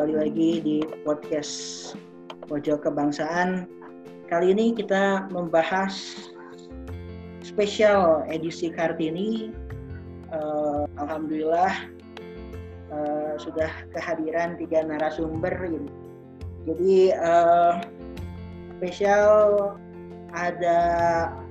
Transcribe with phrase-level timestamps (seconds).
[0.00, 1.92] kembali lagi di podcast
[2.48, 3.68] Pojok Kebangsaan.
[4.32, 5.92] Kali ini kita membahas
[7.44, 9.52] spesial edisi Kartini.
[10.32, 11.84] Uh, Alhamdulillah
[12.88, 15.92] uh, sudah kehadiran tiga narasumber ini.
[16.64, 17.84] Jadi uh,
[18.80, 19.76] spesial
[20.32, 20.80] ada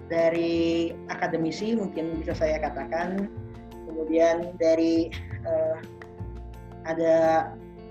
[0.09, 3.29] dari akademisi mungkin bisa saya katakan,
[3.85, 5.13] kemudian dari
[5.45, 5.77] uh,
[6.89, 7.45] ada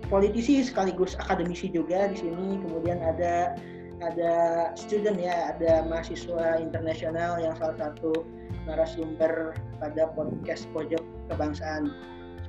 [0.08, 3.56] politisi sekaligus akademisi juga di sini, kemudian ada
[3.98, 4.34] ada
[4.78, 8.24] student ya, ada mahasiswa internasional yang salah satu
[8.64, 11.00] narasumber pada podcast pojok
[11.32, 11.92] kebangsaan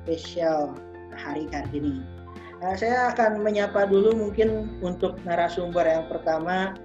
[0.03, 0.76] spesial
[1.16, 2.03] hari Kartini.
[2.59, 6.76] Nah, saya akan menyapa dulu mungkin untuk narasumber yang pertama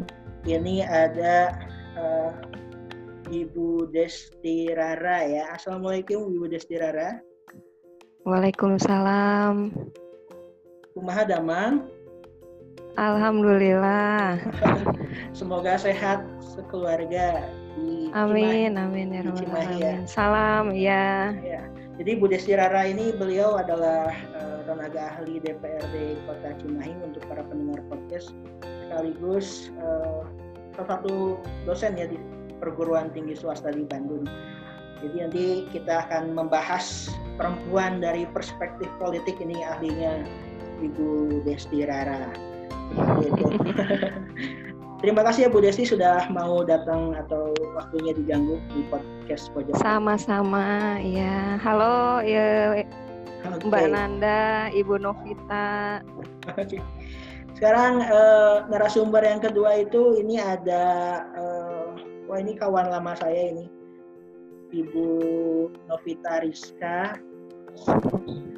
[0.47, 1.51] ini ada
[1.99, 2.31] uh,
[3.27, 5.51] Ibu Desti Rara ya.
[5.51, 7.19] Assalamualaikum Ibu Desti Rara.
[8.25, 9.75] Waalaikumsalam.
[10.95, 11.91] Kumaha damang?
[12.95, 14.39] Alhamdulillah.
[15.39, 17.43] Semoga sehat sekeluarga
[17.75, 18.79] di Amin, Cimahi.
[18.79, 19.95] amin ya rabbal Ya.
[20.07, 21.35] Salam ya.
[21.43, 21.67] ya.
[21.99, 27.43] Jadi Bu Desti Rara ini beliau adalah uh, tenaga ahli DPRD Kota Cimahi untuk para
[27.43, 28.31] pendengar podcast
[28.87, 30.23] sekaligus uh,
[30.79, 32.23] salah satu dosen ya di
[32.63, 34.23] perguruan tinggi swasta di Bandung.
[35.03, 40.23] Jadi nanti kita akan membahas perempuan dari perspektif politik ini ahlinya
[40.85, 42.29] Ibu Desti Rara.
[43.21, 43.45] Gitu.
[45.05, 49.77] Terima kasih ya Bu Desi sudah mau datang atau waktunya diganggu di podcast pojok.
[49.77, 51.61] Sama-sama ya.
[51.61, 52.81] Halo ya
[53.45, 53.69] okay.
[53.69, 56.01] Mbak Nanda, Ibu Novita.
[57.53, 60.85] Sekarang uh, narasumber yang kedua itu ini ada
[61.37, 61.93] uh,
[62.25, 63.69] wah ini kawan lama saya ini.
[64.73, 65.07] Ibu
[65.87, 67.21] Novita Rizka.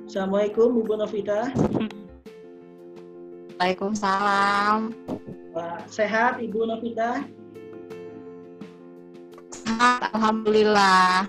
[0.07, 1.51] Assalamualaikum Ibu Novita.
[3.57, 4.93] Waalaikumsalam.
[5.89, 7.25] Sehat Ibu Novita?
[9.49, 11.25] Sehat, Alhamdulillah.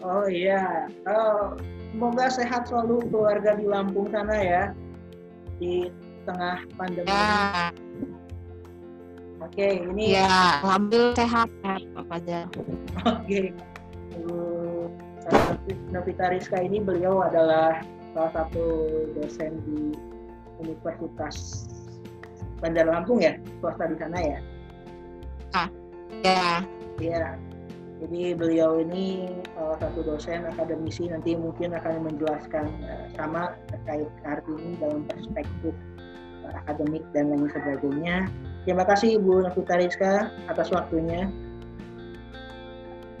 [0.00, 0.88] Oh iya.
[1.04, 1.60] Oh,
[1.92, 4.64] semoga sehat selalu keluarga di Lampung sana ya.
[5.60, 5.92] Di
[6.24, 7.12] tengah pandemi.
[7.12, 7.68] Ya.
[9.44, 10.16] Oke, ini.
[10.16, 12.40] Ya, alhamdulillah sehat, sehat aja.
[13.04, 13.52] Oke.
[14.16, 14.36] Ibu
[15.92, 17.84] Novita Rizka ini beliau adalah
[18.16, 18.64] salah satu
[19.20, 19.92] dosen di
[20.60, 21.66] Universitas
[22.60, 24.38] Bandar Lampung ya, swasta di sana ya?
[25.56, 25.68] Ah,
[26.20, 26.44] ya.
[27.00, 27.26] Iya.
[28.00, 34.72] Jadi beliau ini salah satu dosen akademisi nanti mungkin akan menjelaskan uh, sama terkait Kartini
[34.80, 35.76] dalam perspektif
[36.48, 38.24] uh, akademik dan lain sebagainya.
[38.64, 41.28] Terima kasih Ibu Nafita Rizka atas waktunya.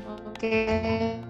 [0.08, 1.20] Oke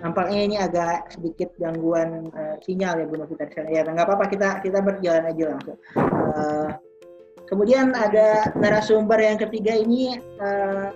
[0.00, 3.46] nampaknya ini agak sedikit gangguan uh, sinyal ya Bu Novita.
[3.68, 5.78] Ya nggak apa-apa kita kita berjalan aja langsung.
[5.96, 6.68] Uh,
[7.48, 10.92] kemudian ada narasumber yang ketiga ini uh,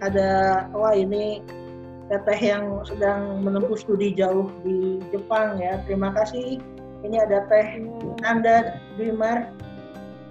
[0.00, 1.44] ada wah ini
[2.08, 5.80] teteh yang sedang menempuh studi jauh di Jepang ya.
[5.84, 6.56] Terima kasih.
[7.04, 7.78] Ini ada Teh
[8.24, 9.54] Nanda Dwimar.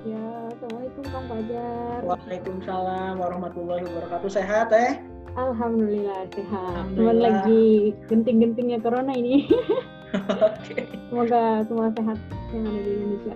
[0.04, 2.00] Ya, Assalamualaikum Kang Fajar.
[2.04, 4.30] Waalaikumsalam warahmatullahi wabarakatuh.
[4.32, 5.00] Sehat Teh?
[5.36, 6.84] Alhamdulillah sehat.
[6.96, 9.50] Cuman lagi genting-gentingnya corona ini.
[10.40, 10.88] okay.
[11.12, 12.18] Semoga semua sehat
[12.56, 13.36] yang ada di Indonesia.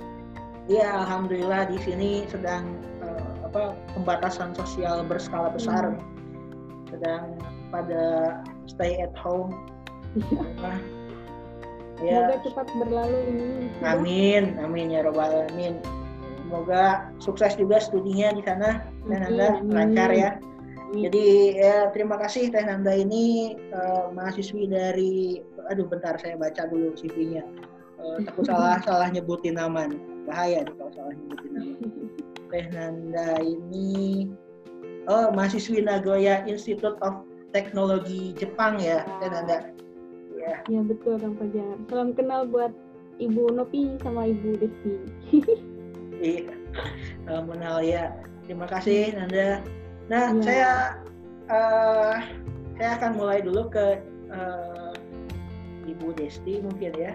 [0.72, 5.98] Iya, alhamdulillah di sini sedang uh, apa pembatasan sosial berskala besar.
[5.98, 6.88] Hmm.
[6.88, 7.36] Sedang
[7.74, 9.52] pada stay at home.
[10.60, 10.76] Nah,
[12.04, 12.34] ya.
[12.34, 13.48] Semoga cepat berlalu ini.
[13.86, 15.78] Amin, amin ya robbal alamin.
[16.42, 20.42] Semoga sukses juga studinya di sana dan Anda lancar ya.
[20.92, 25.40] Jadi ya terima kasih Teh Nanda ini uh, mahasiswi dari
[25.72, 27.48] aduh bentar saya baca dulu CV-nya.
[27.96, 30.02] Uh, takut salah salah nyebutin nama nih.
[30.28, 31.74] Bahaya nih kalau salah nyebutin nama.
[32.52, 34.28] Teh Nanda ini
[35.08, 37.24] oh mahasiswi Nagoya Institute of
[37.56, 39.72] Teknologi Jepang ya, Teh Nanda.
[40.36, 40.60] Ya.
[40.68, 41.80] Ya betul Kang Fajar.
[41.88, 42.76] Salam kenal buat
[43.16, 44.96] Ibu Nopi sama Ibu Desti.
[46.20, 46.52] iya.
[47.24, 48.12] Salam kenal ya.
[48.44, 49.64] Terima kasih Nanda.
[50.10, 50.42] Nah, hmm.
[50.42, 50.98] saya
[51.52, 52.16] uh,
[52.80, 54.02] saya akan mulai dulu ke
[54.34, 54.96] uh,
[55.86, 57.14] Ibu Desti mungkin ya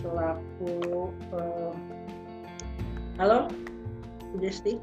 [0.00, 1.74] selaku uh,
[3.18, 3.50] halo
[4.30, 4.78] Ibu Desti.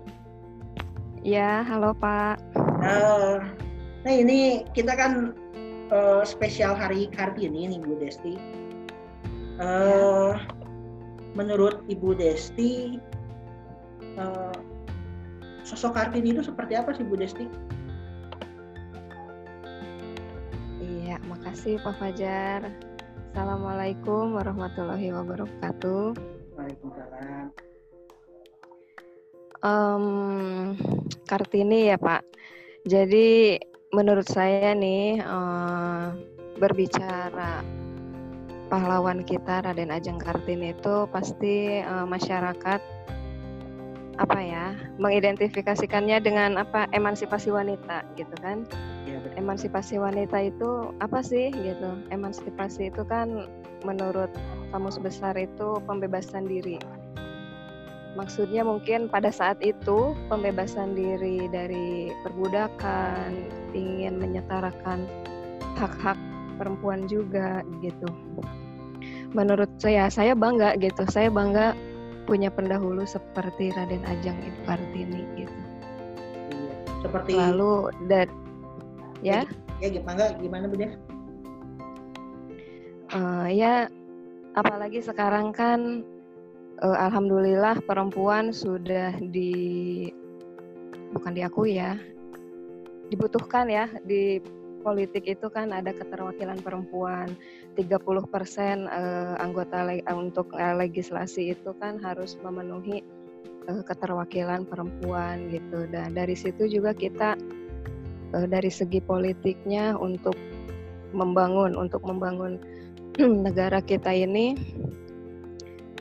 [1.23, 2.43] Ya, halo Pak.
[2.83, 3.39] Uh,
[4.03, 5.31] nah ini kita kan
[5.87, 8.35] uh, spesial hari Kartini nih Bu Desti.
[9.59, 10.43] Uh, ya.
[11.33, 12.99] Menurut Ibu Desti,
[14.19, 14.53] uh,
[15.63, 17.47] sosok Kartini itu seperti apa sih Bu Desti?
[20.83, 22.67] Iya, makasih Pak Fajar.
[23.33, 26.13] Assalamualaikum warahmatullahi wabarakatuh.
[26.53, 27.49] Waalaikumsalam.
[29.63, 30.05] Um,
[31.25, 32.21] Kartini ya Pak.
[32.83, 33.55] Jadi
[33.95, 36.11] menurut saya nih uh,
[36.59, 37.63] berbicara
[38.67, 42.81] pahlawan kita Raden Ajeng Kartini itu pasti uh, masyarakat
[44.21, 48.65] apa ya mengidentifikasikannya dengan apa emansipasi wanita gitu kan?
[49.09, 51.89] Ya, emansipasi wanita itu apa sih gitu?
[52.13, 53.49] Emansipasi itu kan
[53.83, 54.29] menurut
[54.69, 56.77] kamus besar itu pembebasan diri.
[58.13, 65.09] Maksudnya mungkin pada saat itu pembebasan diri dari perbudakan ingin menyetarakan
[65.73, 66.17] hak-hak
[66.61, 68.05] perempuan juga gitu.
[69.33, 71.01] Menurut saya saya bangga gitu.
[71.09, 71.73] Saya bangga
[72.23, 75.59] punya pendahulu seperti Raden Ajang Ibu Kartini gitu.
[76.51, 76.73] Iya.
[77.03, 78.27] Seperti lalu dan
[79.23, 79.43] ya
[79.83, 80.77] ya gimana gimana Bu
[83.13, 83.85] Uh, ya
[84.57, 86.01] apalagi sekarang kan
[86.81, 90.09] uh, alhamdulillah perempuan sudah di
[91.13, 91.93] bukan diakui ya
[93.13, 94.41] dibutuhkan ya di
[94.83, 97.31] politik itu kan ada keterwakilan perempuan.
[97.79, 103.01] 30 persen uh, anggota le untuk uh, legislasi itu kan harus memenuhi
[103.71, 105.87] uh, keterwakilan perempuan gitu.
[105.87, 107.39] Dan dari situ juga kita
[108.33, 110.33] dari segi politiknya untuk
[111.13, 112.57] membangun untuk membangun
[113.45, 114.57] negara kita ini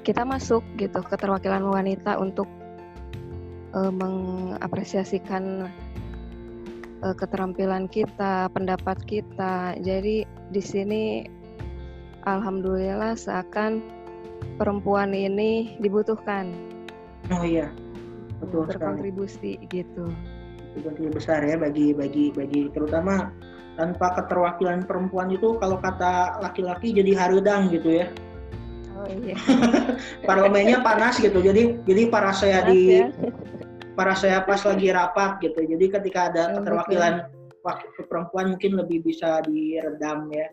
[0.00, 2.48] kita masuk gitu keterwakilan wanita untuk
[3.72, 5.64] mengapresiasikan
[7.02, 9.76] uh, keterampilan kita, pendapat kita.
[9.82, 11.26] Jadi di sini
[12.24, 13.82] alhamdulillah seakan
[14.56, 16.54] perempuan ini dibutuhkan.
[17.30, 17.70] Oh iya.
[18.42, 19.82] Betul berkontribusi sekali.
[19.82, 20.06] gitu.
[20.82, 23.30] Kontribusi besar ya bagi bagi bagi terutama
[23.76, 28.06] tanpa keterwakilan perempuan itu kalau kata laki-laki jadi harudang gitu ya.
[28.98, 29.36] Oh iya.
[30.28, 31.38] Parlemennya panas gitu.
[31.38, 33.06] Jadi jadi para saya panas, di ya?
[33.92, 35.60] Para saya pas lagi rapat gitu.
[35.62, 37.28] Jadi ketika ada keterwakilan
[37.62, 40.48] wakil perempuan mungkin lebih bisa diredam ya.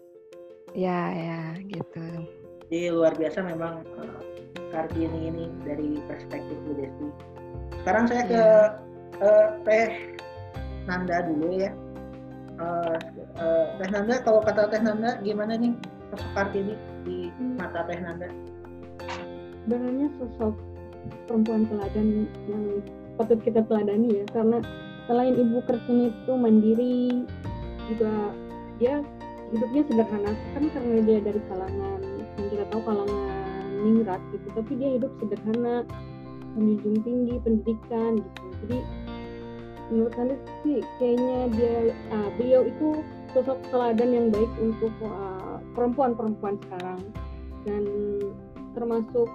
[0.77, 2.29] Ya ya gitu.
[2.69, 4.21] Jadi luar biasa memang uh,
[4.69, 7.07] Kartini ini dari perspektif Bu Desi.
[7.81, 8.47] Sekarang saya ke ya.
[9.25, 9.89] uh, Teh
[10.85, 11.73] Nanda dulu ya.
[12.61, 12.97] Uh,
[13.41, 15.73] uh, Teh Nanda kalau kata Teh Nanda gimana nih
[16.13, 18.29] sosok Kartini di mata Teh Nanda?
[19.65, 20.53] Sebenarnya sosok
[21.25, 22.63] perempuan teladan yang
[23.19, 24.25] patut kita teladani ya.
[24.31, 24.63] Karena
[25.11, 27.27] selain ibu Kartini itu mandiri
[27.91, 28.13] juga
[28.79, 29.03] dia
[29.51, 30.31] hidupnya sederhana.
[30.55, 31.99] Kan karena dia dari kalangan
[32.39, 33.21] yang kita tahu kalangan
[33.79, 35.87] ningrat gitu tapi dia hidup sederhana
[36.55, 38.47] menjunjung tinggi pendidikan gitu.
[38.65, 38.79] Jadi
[39.89, 41.75] menurut saya sih kayaknya dia
[42.13, 42.87] uh, beliau itu
[43.35, 47.01] sosok teladan yang baik untuk perempuan perempuan-perempuan sekarang.
[47.67, 47.83] Dan
[48.73, 49.29] termasuk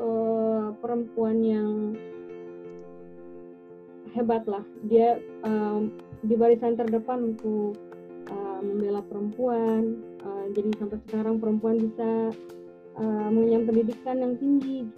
[0.00, 1.94] uh, perempuan yang
[4.16, 5.92] hebat lah dia um,
[6.24, 7.76] di barisan terdepan untuk
[8.32, 12.32] uh, membela perempuan uh, jadi sampai sekarang perempuan bisa
[12.96, 14.88] uh, mengenyam pendidikan yang tinggi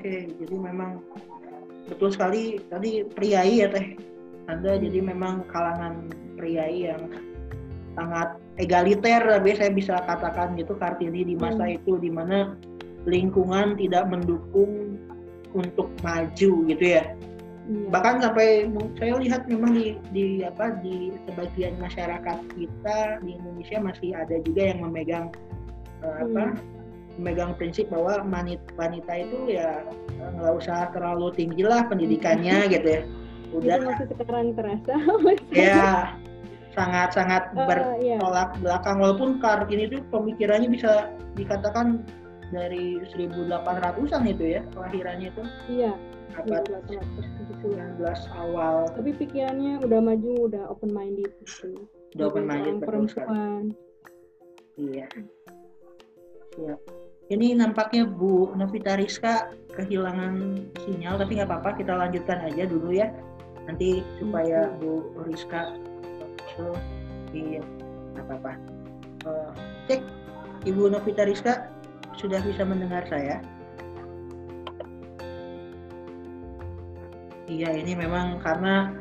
[0.00, 1.04] oke jadi memang
[1.88, 3.96] betul sekali tadi priai ya teh
[4.48, 4.82] anda hmm.
[4.88, 6.08] jadi memang kalangan
[6.40, 7.02] priai yang
[7.92, 11.76] sangat egaliter tapi saya bisa katakan gitu Kartini di masa hmm.
[11.82, 12.56] itu di mana
[13.04, 14.87] lingkungan tidak mendukung
[15.52, 17.04] untuk maju gitu ya.
[17.68, 17.88] Iya.
[17.92, 18.64] Bahkan sampai
[18.96, 24.72] saya lihat memang di, di apa di sebagian masyarakat kita di Indonesia masih ada juga
[24.72, 25.28] yang memegang
[26.00, 26.60] uh, apa hmm.
[27.20, 28.24] memegang prinsip bahwa
[28.80, 29.84] wanita itu ya
[30.16, 32.70] eh, nggak usah terlalu tinggi lah pendidikannya hmm.
[32.72, 33.02] gitu ya.
[33.48, 34.94] Udah itu masih sekarang terasa.
[35.52, 36.16] ya
[36.76, 38.60] sangat sangat uh, bertolak iya.
[38.62, 42.06] belakang walaupun Kartini itu pemikirannya bisa dikatakan
[42.48, 45.42] dari 1800-an itu ya kelahirannya itu.
[45.68, 45.92] Iya.
[46.36, 47.98] Abad 19
[48.36, 48.76] awal.
[48.94, 51.88] Tapi pikirannya udah maju, udah open minded gitu.
[52.14, 53.74] Udah open minded perempuan.
[54.78, 55.08] Iya.
[56.58, 56.74] Iya.
[57.28, 63.12] Ini nampaknya Bu Novita Rizka kehilangan sinyal, tapi nggak apa-apa kita lanjutkan aja dulu ya.
[63.68, 65.76] Nanti supaya Bu Rizka
[66.56, 66.72] so,
[67.36, 67.60] iya
[68.16, 68.52] nggak apa-apa.
[69.28, 69.50] Uh,
[69.90, 70.00] cek
[70.64, 71.68] Ibu Novita Rizka
[72.18, 73.38] sudah bisa mendengar saya?
[77.48, 78.92] Iya, ini memang karena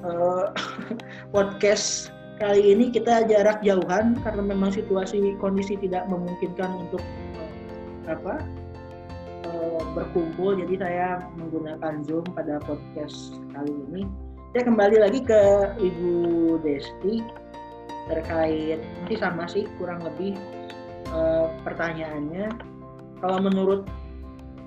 [0.00, 0.48] uh,
[1.34, 2.08] podcast
[2.40, 7.04] kali ini kita jarak jauhan karena memang situasi kondisi tidak memungkinkan untuk
[7.36, 8.40] uh, apa
[9.44, 10.56] uh, berkumpul.
[10.56, 14.08] Jadi saya menggunakan Zoom pada podcast kali ini.
[14.56, 15.42] Saya kembali lagi ke
[15.78, 16.14] Ibu
[16.64, 17.22] Desti.
[18.10, 20.34] terkait masih sama sih kurang lebih
[21.10, 22.46] eh, pertanyaannya
[23.20, 23.84] kalau menurut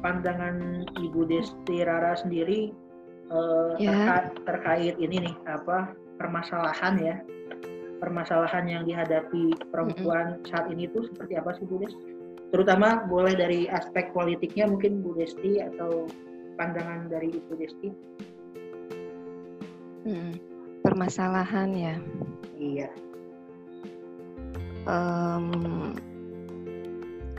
[0.03, 2.71] pandangan Ibu Desti Rara sendiri
[3.31, 3.89] eh, Ya.
[3.91, 7.15] terka- terkait ini nih apa permasalahan ya
[8.03, 11.95] permasalahan yang dihadapi perempuan saat ini tuh seperti apa sih Bu Des?
[12.51, 16.03] Terutama boleh dari aspek politiknya mungkin Bu Desti atau
[16.59, 17.89] pandangan dari Ibu Desti.
[20.03, 20.35] Mm,
[20.83, 21.95] permasalahan ya.
[22.59, 22.89] Iya.
[24.83, 25.47] Em,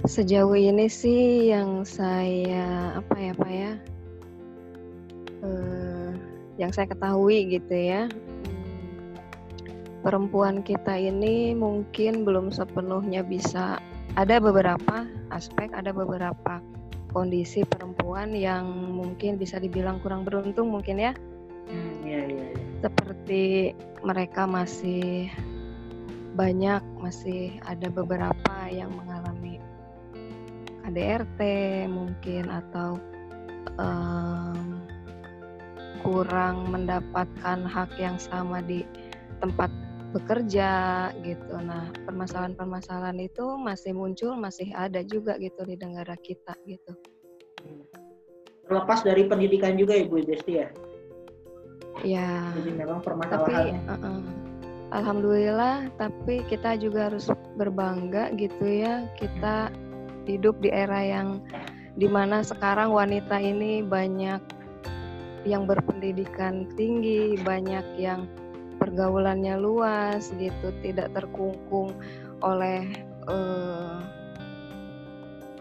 [0.04, 3.72] sejauh ini sih yang saya apa ya pak ya,
[5.44, 6.10] eh,
[6.60, 8.08] yang saya ketahui gitu ya,
[10.04, 13.80] perempuan kita ini mungkin belum sepenuhnya bisa.
[14.14, 16.62] Ada beberapa aspek, ada beberapa
[17.14, 21.14] kondisi perempuan yang mungkin bisa dibilang kurang beruntung mungkin ya
[21.64, 22.22] Hmm, iya.
[22.28, 22.48] iya.
[22.84, 23.72] seperti
[24.04, 25.32] mereka masih
[26.36, 29.43] banyak masih ada beberapa yang mengalami
[30.84, 31.40] KDRT
[31.88, 33.00] mungkin atau
[33.80, 34.84] em,
[36.04, 38.84] kurang mendapatkan hak yang sama di
[39.40, 39.72] tempat
[40.12, 41.54] bekerja gitu.
[41.58, 46.92] Nah, permasalahan-permasalahan itu masih muncul, masih ada juga gitu di negara kita gitu.
[48.68, 50.68] Terlepas dari pendidikan juga Ibu Desti ya.
[52.04, 52.52] Ya.
[52.60, 53.80] Jadi memang tapi permasalahannya.
[53.88, 54.18] uh-uh.
[54.92, 59.70] alhamdulillah tapi kita juga harus berbangga gitu ya kita
[60.26, 61.40] hidup di era yang
[61.94, 64.42] di mana sekarang wanita ini banyak
[65.44, 68.26] yang berpendidikan tinggi banyak yang
[68.80, 71.94] pergaulannya luas gitu tidak terkungkung
[72.42, 72.84] oleh
[73.28, 73.96] eh,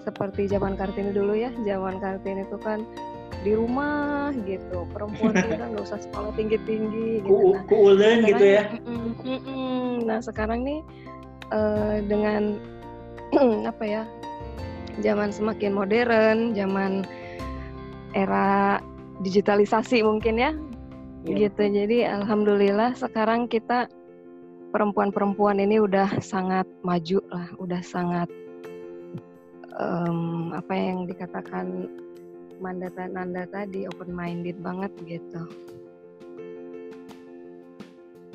[0.03, 1.51] seperti zaman kartini dulu ya.
[1.63, 2.83] Zaman kartini itu kan
[3.43, 4.83] di rumah gitu.
[4.91, 8.63] Perempuan itu kan nggak usah sekolah tinggi tinggi gitu nah, kuulen gitu ya.
[10.03, 10.79] Nah sekarang nih
[11.51, 12.59] eh, dengan
[13.71, 14.03] apa ya
[15.01, 17.07] zaman semakin modern, zaman
[18.13, 18.77] era
[19.25, 20.51] digitalisasi mungkin ya,
[21.23, 21.47] Iya.
[21.47, 21.63] gitu.
[21.63, 23.87] Jadi alhamdulillah sekarang kita
[24.75, 28.29] perempuan-perempuan ini udah sangat maju lah, udah sangat
[29.79, 31.89] em, apa yang dikatakan
[32.61, 35.41] Mandata Nanda tadi open minded banget gitu.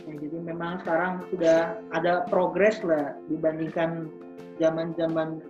[0.09, 4.09] Ya, jadi memang sekarang sudah ada progres lah dibandingkan
[4.57, 5.45] zaman-zaman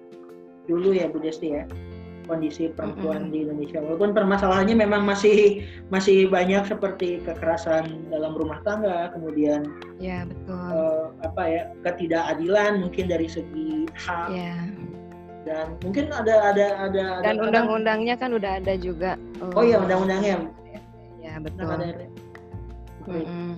[0.68, 1.64] dulu ya Bu Desti ya
[2.28, 9.08] kondisi perempuan di Indonesia walaupun permasalahannya memang masih masih banyak seperti kekerasan dalam rumah tangga
[9.16, 9.64] kemudian
[9.96, 10.52] Ya betul.
[10.68, 14.60] eh, apa ya ketidakadilan mungkin dari segi hak Ya.
[15.48, 19.16] dan mungkin ada ada ada Dan undang-undangnya kan udah ada juga.
[19.56, 20.52] oh iya undang-undangnya
[21.18, 21.64] Ya betul.
[21.64, 21.96] ada
[23.08, 23.25] Oke.
[23.25, 23.56] Mm-mm.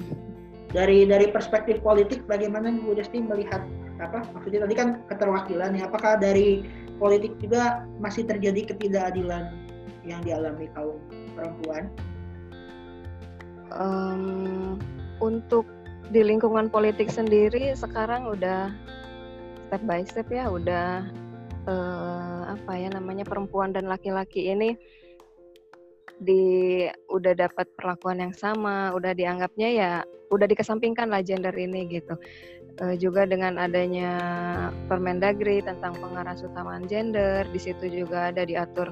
[0.70, 3.66] dari dari perspektif politik bagaimana Bu Desti melihat
[3.98, 6.62] apa maksudnya tadi kan keterwakilan ya apakah dari
[7.00, 9.57] politik juga masih terjadi ketidakadilan
[10.04, 11.00] yang dialami kaum
[11.33, 11.88] perempuan
[13.71, 14.75] Em,
[15.23, 15.62] untuk
[16.11, 18.75] di lingkungan politik sendiri sekarang udah
[19.71, 21.07] step by step ya udah
[21.71, 24.75] eh, apa ya namanya perempuan dan laki-laki ini
[26.21, 29.92] di udah dapat perlakuan yang sama, udah dianggapnya ya
[30.28, 32.12] udah dikesampingkan lah gender ini gitu.
[32.80, 34.12] Eh, juga dengan adanya
[34.88, 38.88] Permendagri tentang pengaras utamaan gender, di situ juga ada diatur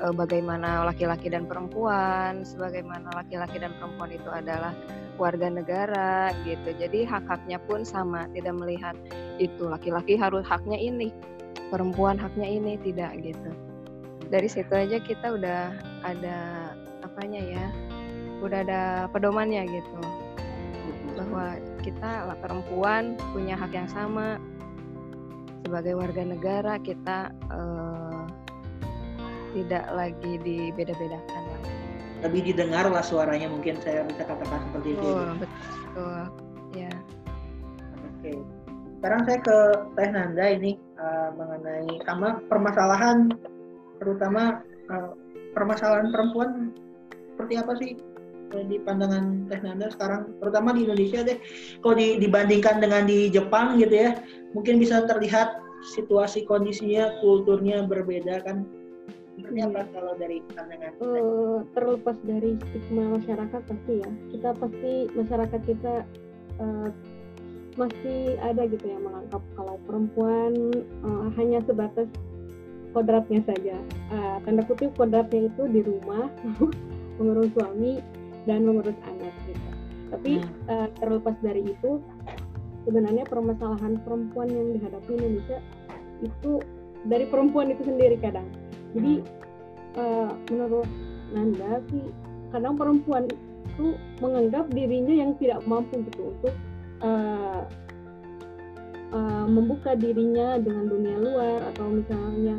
[0.00, 4.72] eh, bagaimana laki-laki dan perempuan, sebagaimana laki-laki dan perempuan itu adalah
[5.20, 6.72] warga negara gitu.
[6.72, 8.96] Jadi hak-haknya pun sama, tidak melihat
[9.36, 11.12] itu laki-laki harus haknya ini,
[11.68, 13.52] perempuan haknya ini tidak gitu.
[14.32, 16.72] Dari situ aja kita udah ada
[17.04, 17.66] apanya ya,
[18.40, 18.82] udah ada
[19.12, 20.00] pedomannya gitu
[21.12, 21.58] bahwa
[21.88, 24.36] kita lah perempuan punya hak yang sama
[25.64, 28.22] sebagai warga negara kita eh,
[29.56, 31.42] tidak lagi dibeda-bedakan
[32.20, 36.20] lebih didengar lah suaranya mungkin saya bisa katakan seperti itu Betul, betul.
[36.76, 36.92] Ya.
[38.18, 38.32] Oke.
[38.98, 39.58] Sekarang saya ke
[39.94, 43.32] Teh Nanda ini eh, mengenai sama permasalahan
[44.02, 45.10] terutama eh,
[45.54, 46.50] permasalahan perempuan
[47.34, 47.90] seperti apa sih
[48.48, 51.36] di pandangan Teh Nanda sekarang terutama di Indonesia deh
[51.84, 54.10] kalau di- dibandingkan dengan di Jepang gitu ya
[54.56, 58.66] mungkin bisa terlihat situasi kondisinya kulturnya berbeda kan?
[59.38, 60.92] Seperti apa kalau dari pandangan?
[60.98, 65.94] Eh, terlepas dari stigma masyarakat pasti ya kita pasti masyarakat kita
[66.58, 66.88] eh,
[67.78, 70.52] masih ada gitu yang menganggap kalau perempuan
[70.82, 72.10] eh, hanya sebatas
[72.90, 73.78] kodratnya saja.
[74.10, 76.26] Eh, tanda kutip kodratnya itu di rumah
[77.22, 78.02] mengurus suami
[78.48, 79.68] dan mengurus anak gitu
[80.08, 80.72] tapi Hmm.
[80.72, 82.00] eh, terlepas dari itu
[82.88, 85.60] sebenarnya permasalahan perempuan yang dihadapi Indonesia
[86.24, 86.64] itu
[87.04, 88.48] dari perempuan itu sendiri kadang.
[88.96, 89.22] Jadi
[90.00, 90.88] uh, menurut
[91.30, 92.02] Nanda sih
[92.50, 96.54] kadang perempuan itu menganggap dirinya yang tidak mampu gitu untuk
[97.04, 97.62] uh,
[99.12, 102.56] uh, membuka dirinya dengan dunia luar atau misalnya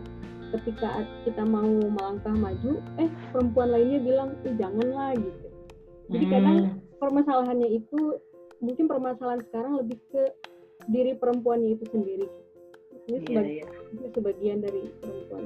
[0.53, 5.48] ketika kita mau melangkah maju, eh perempuan lainnya bilang, eh janganlah gitu.
[6.09, 6.97] Jadi kadang hmm.
[6.97, 8.17] permasalahannya itu
[8.59, 10.23] mungkin permasalahan sekarang lebih ke
[10.89, 12.27] diri perempuannya itu sendiri.
[13.09, 14.09] Ini iya, sebagi iya.
[14.13, 15.43] sebagian dari perempuan.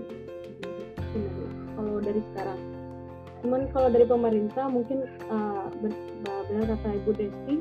[1.74, 2.60] Kalau dari sekarang,
[3.44, 5.68] cuman kalau dari pemerintah mungkin uh,
[6.48, 7.56] benar kata Ibu Desti,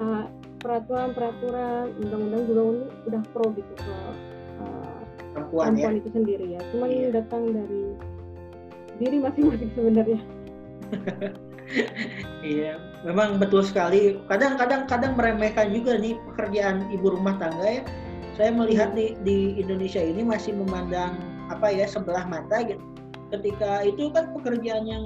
[0.00, 0.24] uh,
[0.60, 2.62] peraturan-peraturan undang-undang juga
[3.08, 3.96] udah pro gitu ke
[4.60, 5.00] uh,
[5.36, 6.00] perempuan, perempuan ya?
[6.00, 6.60] itu sendiri ya.
[6.72, 7.08] Cuman iya.
[7.12, 7.84] datang dari
[9.00, 10.20] diri masing-masing sebenarnya.
[12.44, 14.18] iya, memang betul sekali.
[14.30, 17.82] Kadang-kadang kadang meremehkan juga nih pekerjaan ibu rumah tangga ya.
[18.36, 21.16] Saya melihat di di Indonesia ini masih memandang
[21.48, 22.82] apa ya sebelah mata gitu.
[23.34, 25.04] Ketika itu kan pekerjaan yang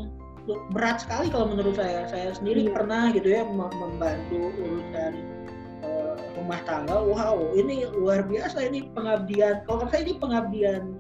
[0.73, 2.09] berat sekali kalau menurut saya.
[2.09, 2.73] Saya sendiri iya.
[2.75, 5.12] pernah gitu ya membantu urusan
[5.85, 6.97] uh, rumah tangga.
[7.00, 9.64] Wow, ini luar biasa ini pengabdian.
[9.69, 10.97] Kalau saya ini pengabdian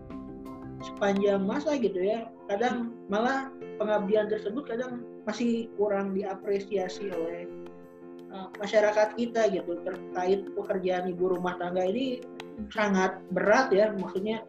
[0.80, 2.28] sepanjang masa gitu ya.
[2.48, 3.50] Kadang malah
[3.80, 7.46] pengabdian tersebut kadang masih kurang diapresiasi oleh
[8.32, 12.22] uh, masyarakat kita gitu terkait pekerjaan ibu rumah tangga ini
[12.72, 13.92] sangat berat ya.
[13.96, 14.44] Maksudnya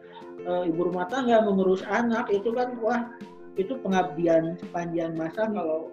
[0.46, 3.12] uh, ibu rumah tangga mengurus anak itu kan wah
[3.60, 5.92] itu pengabdian sepanjang masa kalau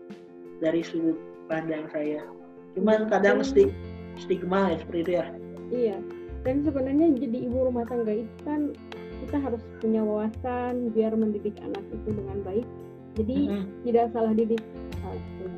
[0.64, 1.20] dari sudut
[1.52, 2.24] pandang saya.
[2.78, 3.74] Cuman kadang stig
[4.16, 5.26] stigma ya seperti itu ya.
[5.70, 5.98] Iya.
[6.48, 8.72] Dan sebenarnya jadi ibu rumah tangga itu kan
[9.28, 12.64] kita harus punya wawasan biar mendidik anak itu dengan baik
[13.20, 13.66] jadi mm-hmm.
[13.84, 14.64] tidak salah didik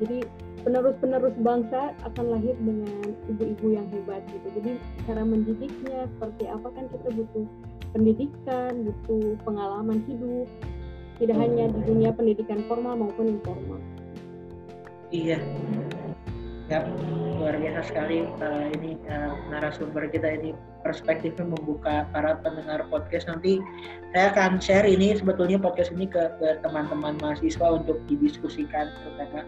[0.01, 0.25] jadi
[0.65, 4.48] penerus-penerus bangsa akan lahir dengan ibu-ibu yang hebat gitu.
[4.62, 4.72] Jadi
[5.10, 7.46] cara mendidiknya seperti apa kan kita butuh
[7.94, 10.50] pendidikan butuh pengalaman hidup.
[11.22, 11.42] Tidak mm-hmm.
[11.42, 13.81] hanya di dunia pendidikan formal maupun informal.
[15.12, 15.38] Iya
[16.72, 16.88] ya
[17.36, 20.55] luar biasa sekali uh, ini uh, narasumber kita ini
[20.88, 23.27] perspektifnya membuka para pendengar podcast.
[23.27, 23.60] Nanti
[24.16, 26.31] saya akan share ini sebetulnya podcast ini ke
[26.64, 29.44] teman-teman mahasiswa untuk didiskusikan terutama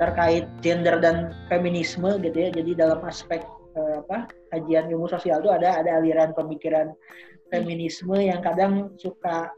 [0.00, 2.48] terkait gender dan feminisme gitu ya.
[2.56, 3.44] Jadi dalam aspek
[3.76, 6.96] uh, apa kajian ilmu sosial itu ada ada aliran pemikiran
[7.52, 9.52] feminisme yang kadang suka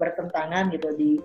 [0.00, 1.20] bertentangan gitu di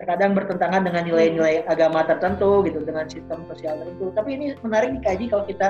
[0.00, 4.08] terkadang bertentangan dengan nilai-nilai agama tertentu gitu dengan sistem sosial tertentu.
[4.16, 5.68] Tapi ini menarik dikaji kalau kita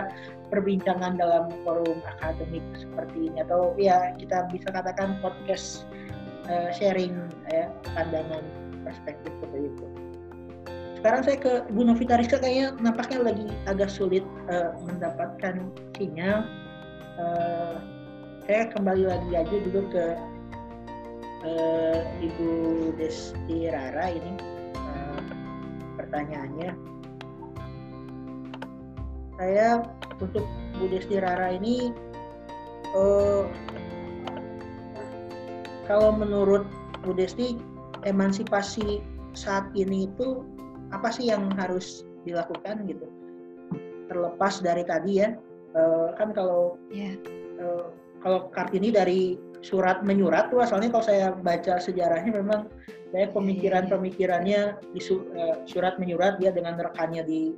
[0.48, 5.88] perbincangan dalam forum akademik seperti ini atau ya kita bisa katakan podcast
[6.46, 7.16] uh, sharing
[7.50, 8.44] ya pandangan
[8.86, 9.86] perspektif seperti itu.
[11.02, 15.66] Sekarang saya ke Bu Novita Rizka kayaknya nampaknya lagi agak sulit uh, mendapatkan
[15.98, 16.46] sinyal.
[17.18, 17.76] Uh,
[18.46, 20.14] saya kembali lagi aja dulu ke
[21.46, 22.50] uh, Ibu
[22.98, 24.32] Desti Rara ini
[24.78, 25.20] uh,
[25.98, 26.70] pertanyaannya.
[29.38, 29.82] Saya
[30.22, 30.46] untuk
[30.78, 31.90] Bu Desti Rara ini
[32.94, 33.44] uh,
[35.90, 36.66] kalau menurut
[37.02, 37.58] Bu Desti
[38.06, 39.02] emansipasi
[39.34, 40.46] saat ini itu
[40.92, 43.08] apa sih yang harus dilakukan gitu
[44.06, 45.34] terlepas dari tadi ya
[45.74, 47.16] uh, kan kalau yeah.
[47.16, 47.64] Iya.
[47.64, 47.86] uh,
[48.22, 52.66] kalau kartini dari surat menyurat tuh asalnya kalau saya baca sejarahnya memang
[53.14, 57.54] saya pemikiran-pemikirannya di uh, surat menyurat dia dengan rekannya di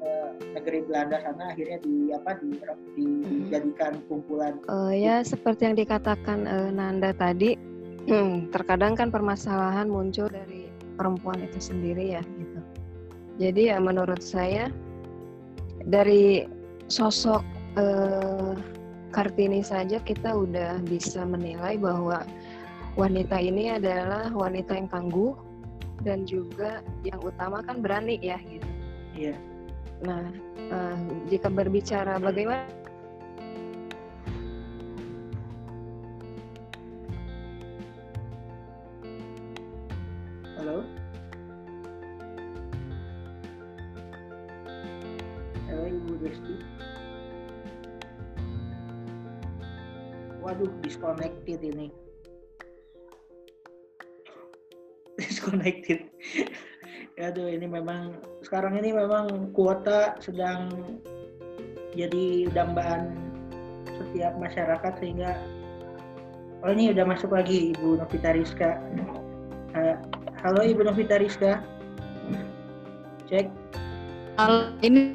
[0.00, 2.54] uh, negeri Belanda sana akhirnya di apa di,
[2.94, 4.62] di dijadikan kumpulan.
[4.70, 7.58] Uh, ya seperti yang dikatakan uh, Nanda tadi,
[8.06, 12.60] hmm, terkadang kan permasalahan muncul dari perempuan itu sendiri ya gitu.
[13.40, 14.68] Jadi ya menurut saya
[15.88, 16.44] dari
[16.92, 17.40] sosok
[17.80, 18.52] uh,
[19.10, 22.22] Kartini saja kita udah bisa menilai bahwa
[22.94, 25.34] wanita ini adalah wanita yang tangguh
[26.06, 28.70] dan juga yang utama kan berani ya gitu.
[29.18, 29.36] Iya.
[30.06, 30.30] Nah,
[30.72, 30.96] uh,
[31.28, 32.64] jika berbicara bagaimana
[40.60, 40.84] Halo.
[45.66, 46.79] Halo Ibu Desti.
[50.40, 51.92] Waduh disconnected ini.
[55.20, 56.08] Disconnected.
[57.24, 60.72] Aduh ini memang sekarang ini memang kuota sedang
[61.92, 63.12] jadi dambaan
[63.84, 65.36] setiap masyarakat sehingga
[66.64, 68.80] oh ini udah masuk lagi Ibu Novita Rizka.
[69.76, 69.96] Uh,
[70.40, 71.60] halo Ibu Novita Rizka.
[73.28, 73.52] Cek.
[74.40, 75.12] Halo ini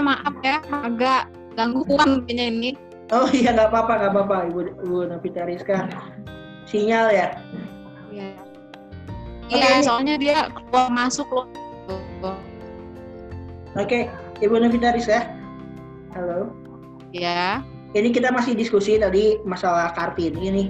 [0.00, 2.87] maaf ya agak gangguan ini.
[3.08, 5.88] Oh iya nggak apa-apa nggak apa-apa Ibu Ibu Novita Rizka.
[6.68, 7.28] Sinyal ya.
[8.12, 8.28] Iya.
[9.48, 11.46] Oke, Iya, ini- soalnya dia keluar masuk loh.
[13.76, 14.12] Oke,
[14.44, 15.32] Ibu Novita Rizka.
[16.12, 16.52] Halo.
[17.16, 17.64] Ya.
[17.96, 20.68] Ini kita masih diskusi tadi masalah Kartini nih.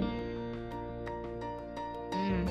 [2.15, 2.45] Hmm.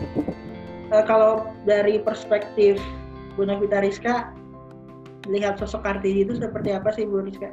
[0.93, 2.77] Eh, kalau dari perspektif
[3.33, 4.29] Bu Novita Rizka,
[5.25, 7.49] lihat sosok Kartini itu seperti apa sih Bu Rizka?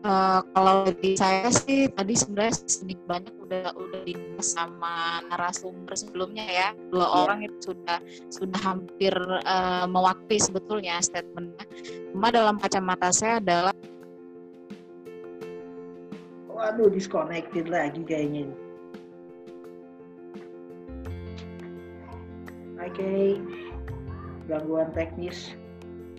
[0.00, 6.40] Eh, kalau dari saya sih tadi sebenarnya sedikit banyak udah udah dibahas sama narasumber sebelumnya
[6.48, 7.16] ya dua Iya.
[7.20, 8.00] orang itu sudah
[8.32, 9.12] sudah hampir
[9.44, 11.68] eh, mewakili sebetulnya statementnya.
[12.16, 13.76] Cuma dalam kacamata saya adalah
[16.48, 18.48] Waduh, disconnected lagi kayaknya.
[22.80, 23.36] Oke,
[24.48, 25.52] gangguan teknis.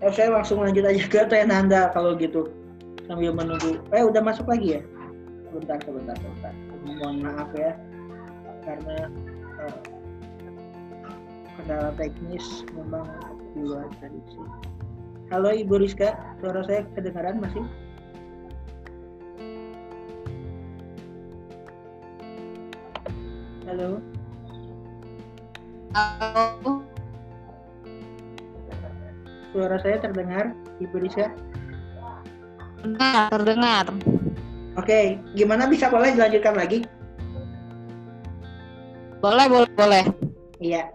[0.05, 2.60] Eh, saya langsung lanjut aja ke Tenanda kalau gitu.
[3.11, 3.75] Sambil menunggu.
[3.91, 4.81] Eh, udah masuk lagi ya?
[5.51, 6.55] Bentar, sebentar, sebentar.
[6.87, 7.75] Mohon maaf ya.
[8.63, 9.11] Karena
[9.67, 9.79] eh,
[11.59, 13.03] kendala teknis memang
[13.51, 14.39] di luar prediksi.
[15.27, 17.67] Halo Ibu Rizka, suara saya kedengaran masih?
[23.67, 23.99] Halo.
[25.99, 26.75] eh,
[29.51, 31.50] Suara saya terdengar, Ibu Rizka?
[32.81, 33.85] Benar terdengar.
[34.75, 36.79] Oke, gimana bisa boleh dilanjutkan lagi?
[39.21, 40.05] Boleh, boleh, boleh.
[40.57, 40.89] Iya.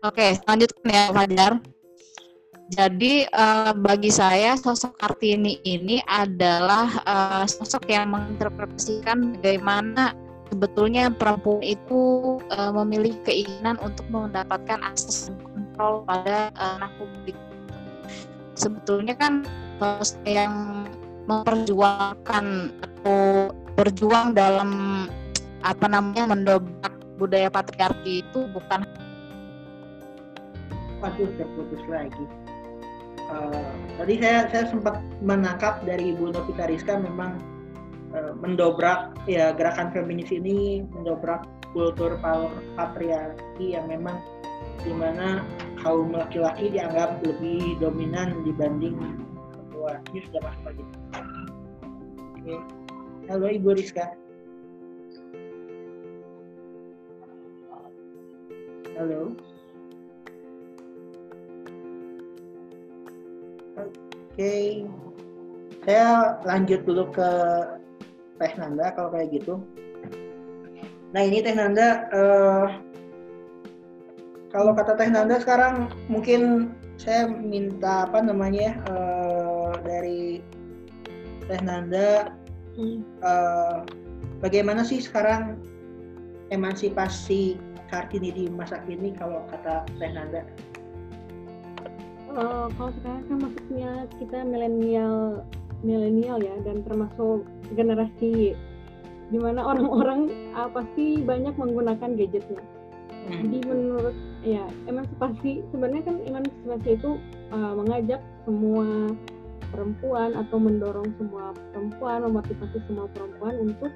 [0.00, 1.52] Oke, lanjutkan ya Fajar.
[2.70, 10.14] Jadi eh, bagi saya sosok Kartini ini adalah eh, sosok yang menginterpretasikan bagaimana
[10.50, 12.02] sebetulnya perempuan itu
[12.50, 17.36] eh, memiliki keinginan untuk mendapatkan akses dan kontrol pada eh, anak publik.
[18.60, 19.48] Sebetulnya kan
[19.80, 20.84] sosok yang
[21.24, 23.48] memperjuangkan atau
[23.80, 24.70] berjuang dalam
[25.64, 28.84] apa namanya mendobrak budaya patriarki itu bukan
[31.00, 32.24] Waduh, terputus lagi.
[33.30, 37.40] Eh, tadi saya saya sempat menangkap dari Ibu Novita Rizka memang
[38.12, 44.20] eh, mendobrak ya gerakan feminis ini mendobrak kultur pa- patriarki yang memang
[44.84, 45.40] di mana
[45.80, 48.96] kaum laki-laki dianggap lebih dominan dibanding
[49.52, 49.98] perempuan.
[50.12, 50.84] Ini sudah masuk lagi.
[52.36, 52.54] Oke.
[53.32, 54.06] Halo Ibu Rizka.
[59.00, 59.32] Halo.
[64.30, 64.84] Oke,
[65.84, 67.30] saya lanjut dulu ke
[68.40, 69.60] Teh Nanda kalau kayak gitu.
[71.16, 72.66] Nah ini Teh Nanda, eh,
[74.50, 80.22] kalau kata Teh Nanda sekarang mungkin saya minta apa namanya ya, eh, dari
[81.46, 82.34] Teh Nanda,
[82.78, 83.02] Hmm.
[83.22, 83.76] eh,
[84.42, 85.58] bagaimana sih sekarang
[86.50, 87.58] emansipasi
[87.90, 90.42] Kartini di masa kini kalau kata Teh Nanda?
[92.30, 95.46] Eh, kalau sekarang kan maksudnya kita milenial
[95.80, 98.52] milenial ya dan termasuk generasi
[99.30, 102.79] di mana orang-orang ah, pasti banyak menggunakan gadgetnya.
[103.28, 107.10] Jadi menurut ya emansipasi sebenarnya kan emansipasi itu
[107.52, 109.12] uh, mengajak semua
[109.70, 113.92] perempuan atau mendorong semua perempuan memotivasi semua perempuan untuk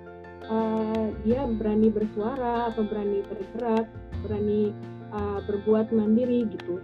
[0.49, 3.87] uh, dia berani bersuara atau berani bergerak,
[4.23, 4.71] berani
[5.11, 6.79] uh, berbuat mandiri gitu.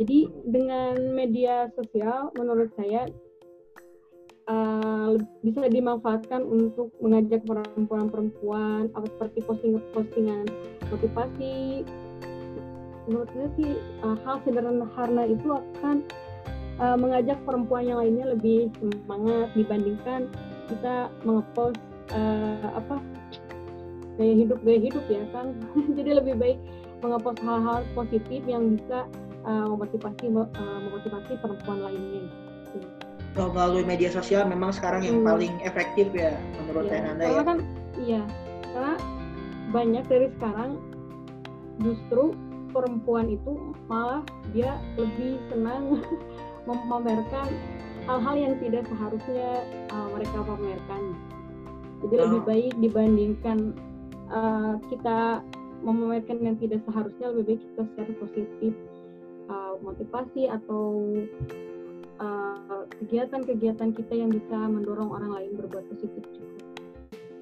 [0.00, 3.06] Jadi dengan media sosial menurut saya
[4.50, 4.93] uh,
[5.44, 10.44] bisa dimanfaatkan untuk mengajak perempuan-perempuan apa seperti posting-postingan
[10.88, 11.84] motivasi.
[13.04, 15.96] Menurut saya sih uh, hal sederhana itu akan
[16.80, 20.20] uh, mengajak perempuan yang lainnya lebih semangat dibandingkan
[20.72, 21.76] kita mengepost
[22.16, 22.96] uh, apa
[24.16, 25.52] gaya hidup gaya hidup ya kan?
[25.98, 26.58] Jadi lebih baik
[27.04, 29.04] mengepost hal-hal positif yang bisa
[29.44, 32.43] uh, memotivasi uh, memotivasi perempuan lainnya
[33.34, 35.28] melalui media sosial memang sekarang yang Hmm.
[35.28, 37.42] paling efektif ya menurut Ya, Nanda karena ya.
[37.42, 37.58] kan
[37.98, 38.22] iya
[38.70, 38.94] karena
[39.70, 40.70] banyak dari sekarang
[41.82, 42.22] justru
[42.70, 44.22] perempuan itu malah
[44.54, 45.98] dia lebih senang
[46.68, 47.50] memamerkan
[48.06, 51.02] hal-hal yang tidak seharusnya uh, mereka pamerkan
[52.06, 52.46] jadi lebih Oh.
[52.46, 53.58] baik dibandingkan
[54.30, 55.42] uh, kita
[55.82, 58.72] memamerkan yang tidak seharusnya lebih baik kita secara positif
[59.50, 61.02] uh, motivasi atau
[62.20, 66.52] uh, kegiatan-kegiatan kita yang bisa mendorong orang lain berbuat positif juga.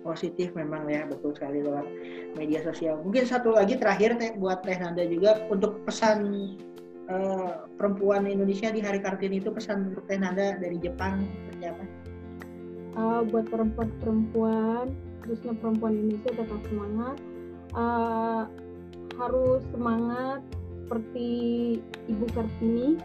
[0.02, 1.86] Positif memang ya betul sekali lewat
[2.34, 2.98] media sosial.
[3.06, 6.18] Mungkin satu lagi terakhir teh buat Teh Nanda juga untuk pesan
[7.06, 11.84] uh, perempuan Indonesia di Hari Kartini itu pesan untuk Teh Nanda dari Jepang seperti apa?
[12.92, 14.90] Uh, buat perempuan-perempuan,
[15.24, 17.16] khususnya perempuan Indonesia tetap semangat,
[17.72, 18.44] uh,
[19.16, 20.42] harus semangat
[20.82, 21.30] seperti
[22.10, 22.98] Ibu Kartini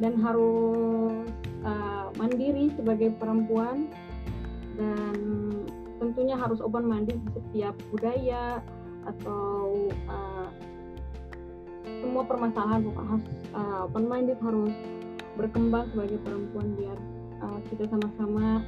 [0.00, 1.28] dan harus
[1.64, 3.88] uh, mandiri sebagai perempuan
[4.76, 5.16] dan
[5.96, 8.60] tentunya harus open minded di setiap budaya
[9.08, 10.48] atau uh,
[11.86, 13.24] semua permasalahan harus
[13.56, 14.74] uh, open minded harus
[15.40, 16.98] berkembang sebagai perempuan biar
[17.40, 18.60] uh, kita sama-sama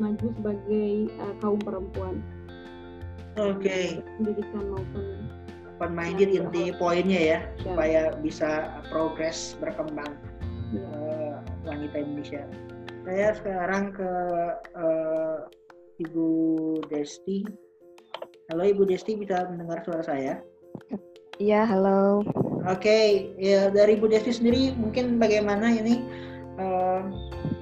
[0.00, 2.24] maju sebagai uh, kaum perempuan.
[3.36, 3.64] Oke.
[3.64, 3.86] Okay.
[4.20, 5.04] Pendidikan maupun
[5.76, 10.14] open minded inti poinnya ya, ya supaya bisa progres berkembang
[11.82, 12.42] wanita Indonesia.
[13.02, 14.10] Saya sekarang ke
[14.78, 15.50] uh,
[15.98, 16.30] Ibu
[16.86, 17.42] Desti.
[18.54, 20.38] Halo Ibu Desti, bisa mendengar suara saya?
[21.42, 22.22] Iya, halo.
[22.62, 23.06] Oke, okay.
[23.42, 26.06] ya dari Ibu Desti sendiri mungkin bagaimana ini
[26.62, 27.02] uh,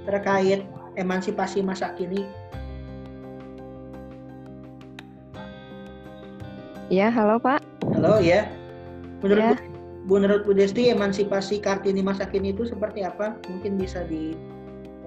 [0.05, 0.69] terkait
[1.01, 2.29] emansipasi masa kini?
[6.93, 7.65] Ya, halo Pak.
[7.97, 8.45] Halo ya.
[9.25, 9.70] Menurut ya.
[10.11, 13.39] Menurut Bu Desti emansipasi Kartini masa kini itu seperti apa?
[13.47, 15.07] Mungkin bisa dibagi.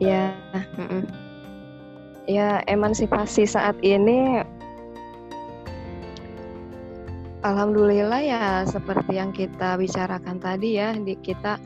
[0.00, 0.32] Uh, ya.
[2.24, 4.40] Ya emansipasi saat ini
[7.42, 11.58] Alhamdulillah ya seperti yang kita bicarakan tadi ya di kita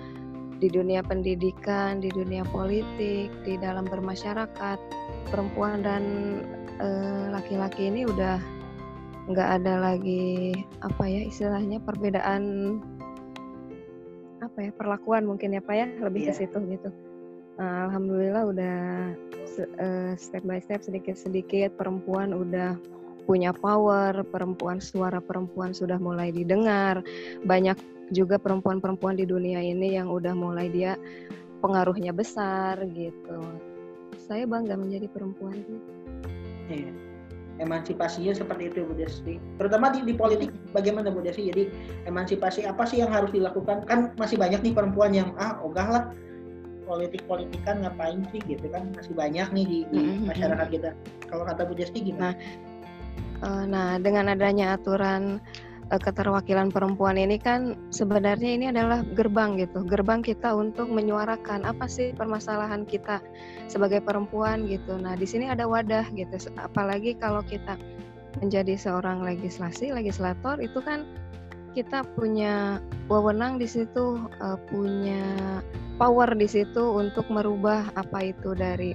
[0.57, 4.79] di dunia pendidikan, di dunia politik, di dalam bermasyarakat,
[5.29, 6.03] perempuan dan
[6.81, 8.41] eh, laki-laki ini udah
[9.27, 10.55] nggak ada lagi
[10.87, 12.43] apa ya istilahnya perbedaan
[14.39, 16.29] apa ya perlakuan mungkin ya pak ya lebih yeah.
[16.31, 16.41] ke iya.
[16.47, 16.91] situ gitu.
[17.57, 18.79] Alhamdulillah udah
[19.81, 22.77] uh, step by step sedikit-sedikit perempuan udah
[23.25, 27.01] punya power, perempuan suara perempuan sudah mulai didengar.
[27.43, 27.81] Banyak
[28.15, 30.95] juga perempuan-perempuan di dunia ini yang udah mulai dia
[31.65, 33.41] pengaruhnya besar gitu.
[34.29, 35.81] Saya bangga menjadi perempuan sih.
[36.71, 37.06] Iya.
[37.57, 39.41] Emansipasinya seperti itu Bu Desi.
[39.57, 41.49] Terutama di, di politik bagaimana Bu Desi?
[41.49, 41.73] Jadi
[42.05, 43.89] emansipasi apa sih yang harus dilakukan?
[43.89, 46.05] Kan masih banyak nih perempuan yang ah ogah lah
[46.87, 50.31] politik-politikan ngapain sih gitu kan masih banyak nih di, di mm-hmm.
[50.31, 50.91] masyarakat kita.
[51.27, 52.37] Kalau kata Bu Desti gimana?
[53.43, 55.43] Nah, uh, nah dengan adanya aturan
[55.87, 62.11] keterwakilan perempuan ini kan sebenarnya ini adalah gerbang gitu, gerbang kita untuk menyuarakan apa sih
[62.11, 63.23] permasalahan kita
[63.71, 64.99] sebagai perempuan gitu.
[64.99, 67.79] Nah di sini ada wadah gitu, apalagi kalau kita
[68.43, 71.07] menjadi seorang legislasi, legislator itu kan
[71.79, 75.63] kita punya wewenang di situ, uh, punya
[76.03, 78.91] power di situ untuk merubah apa itu dari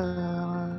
[0.00, 0.72] uh,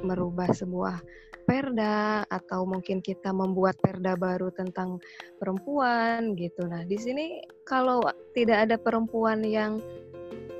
[0.00, 0.96] merubah sebuah
[1.44, 5.00] perda atau mungkin kita membuat perda baru tentang
[5.38, 6.66] perempuan gitu.
[6.66, 8.00] Nah, di sini kalau
[8.36, 9.80] tidak ada perempuan yang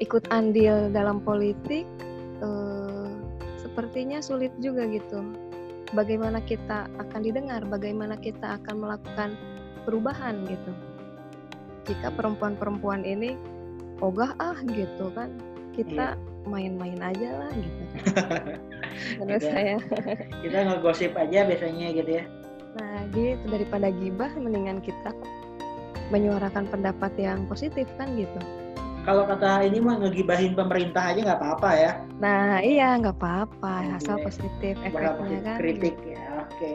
[0.01, 1.85] ikut andil dalam politik
[2.41, 3.13] uh,
[3.61, 5.21] sepertinya sulit juga gitu.
[5.91, 9.35] Bagaimana kita akan didengar, bagaimana kita akan melakukan
[9.83, 10.73] perubahan gitu
[11.89, 13.35] jika perempuan-perempuan ini
[13.99, 15.35] ogah ah gitu kan
[15.75, 16.47] kita iya.
[16.47, 17.83] main-main aja lah gitu
[19.19, 19.77] menurut saya.
[20.45, 22.25] Kita ngegosip aja biasanya gitu ya.
[22.79, 23.45] Nah gitu.
[23.51, 25.11] Daripada gibah mendingan kita
[26.11, 28.41] menyuarakan pendapat yang positif kan gitu.
[29.01, 31.93] Kalau kata ini mah ngegibahin pemerintah aja nggak apa-apa ya.
[32.21, 33.97] Nah iya nggak apa-apa.
[33.97, 36.15] Asal positif efeknya kan kritik gitu.
[36.15, 36.53] ya oke.
[36.61, 36.75] Okay.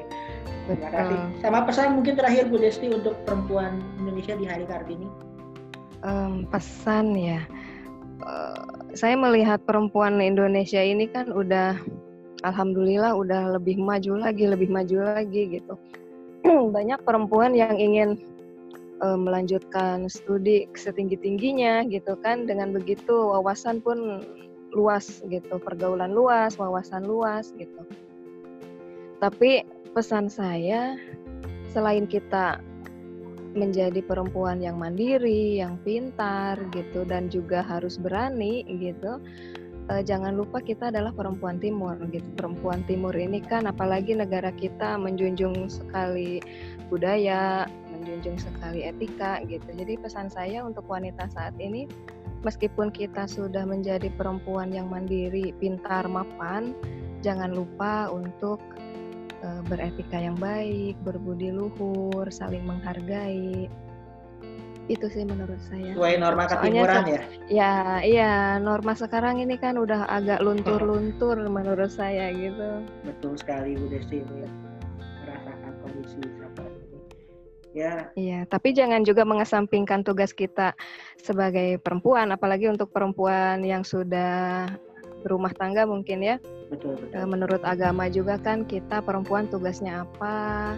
[0.66, 1.20] Terima kasih.
[1.46, 5.06] Sama pesan mungkin terakhir Bu Desti untuk perempuan Indonesia di Hari Kartini.
[6.06, 7.46] Um, pesan ya,
[8.26, 11.78] uh, saya melihat perempuan Indonesia ini kan udah,
[12.46, 15.74] alhamdulillah udah lebih maju lagi, lebih maju lagi gitu.
[16.76, 18.22] Banyak perempuan yang ingin
[19.02, 22.46] uh, melanjutkan studi setinggi tingginya gitu kan.
[22.46, 24.22] Dengan begitu wawasan pun
[24.76, 27.82] luas gitu, pergaulan luas, wawasan luas gitu.
[29.18, 31.00] Tapi pesan saya
[31.72, 32.60] selain kita
[33.56, 39.24] menjadi perempuan yang mandiri, yang pintar gitu dan juga harus berani gitu.
[39.86, 42.26] Uh, jangan lupa kita adalah perempuan timur gitu.
[42.34, 46.42] Perempuan timur ini kan apalagi negara kita menjunjung sekali
[46.90, 49.70] budaya, menjunjung sekali etika gitu.
[49.78, 51.86] Jadi pesan saya untuk wanita saat ini
[52.42, 56.74] meskipun kita sudah menjadi perempuan yang mandiri, pintar, mapan,
[57.22, 58.62] jangan lupa untuk
[59.46, 63.70] uh, beretika yang baik, berbudi luhur, saling menghargai.
[64.86, 65.98] Itu sih menurut saya.
[65.98, 67.22] Sesuai norma ketimuran ya?
[67.50, 67.74] Ya,
[68.06, 68.34] iya.
[68.62, 72.86] Norma sekarang ini kan udah agak luntur-luntur menurut saya gitu.
[73.02, 74.22] Betul sekali Bu Desti
[75.26, 77.00] merasakan kondisi seperti ini.
[77.76, 80.78] ya Iya, tapi jangan juga mengesampingkan tugas kita
[81.20, 84.70] sebagai perempuan, apalagi untuk perempuan yang sudah
[85.26, 86.38] berumah tangga mungkin ya.
[86.70, 90.78] betul E, betul Menurut agama juga kan kita perempuan tugasnya apa?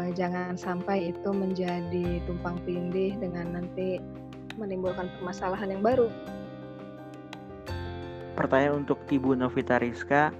[0.00, 4.00] E, Jangan sampai itu menjadi tumpang tindih dengan nanti
[4.56, 6.08] menimbulkan permasalahan yang baru.
[8.34, 10.32] Pertanyaan untuk Ibu Novita Rizka.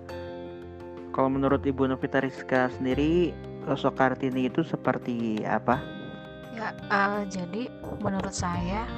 [1.13, 3.37] Kalau menurut Ibu Novita Rizka sendiri,
[3.69, 5.77] sosok Kartini itu seperti apa?
[6.57, 7.69] Ya, eh, jadi
[8.01, 8.89] menurut saya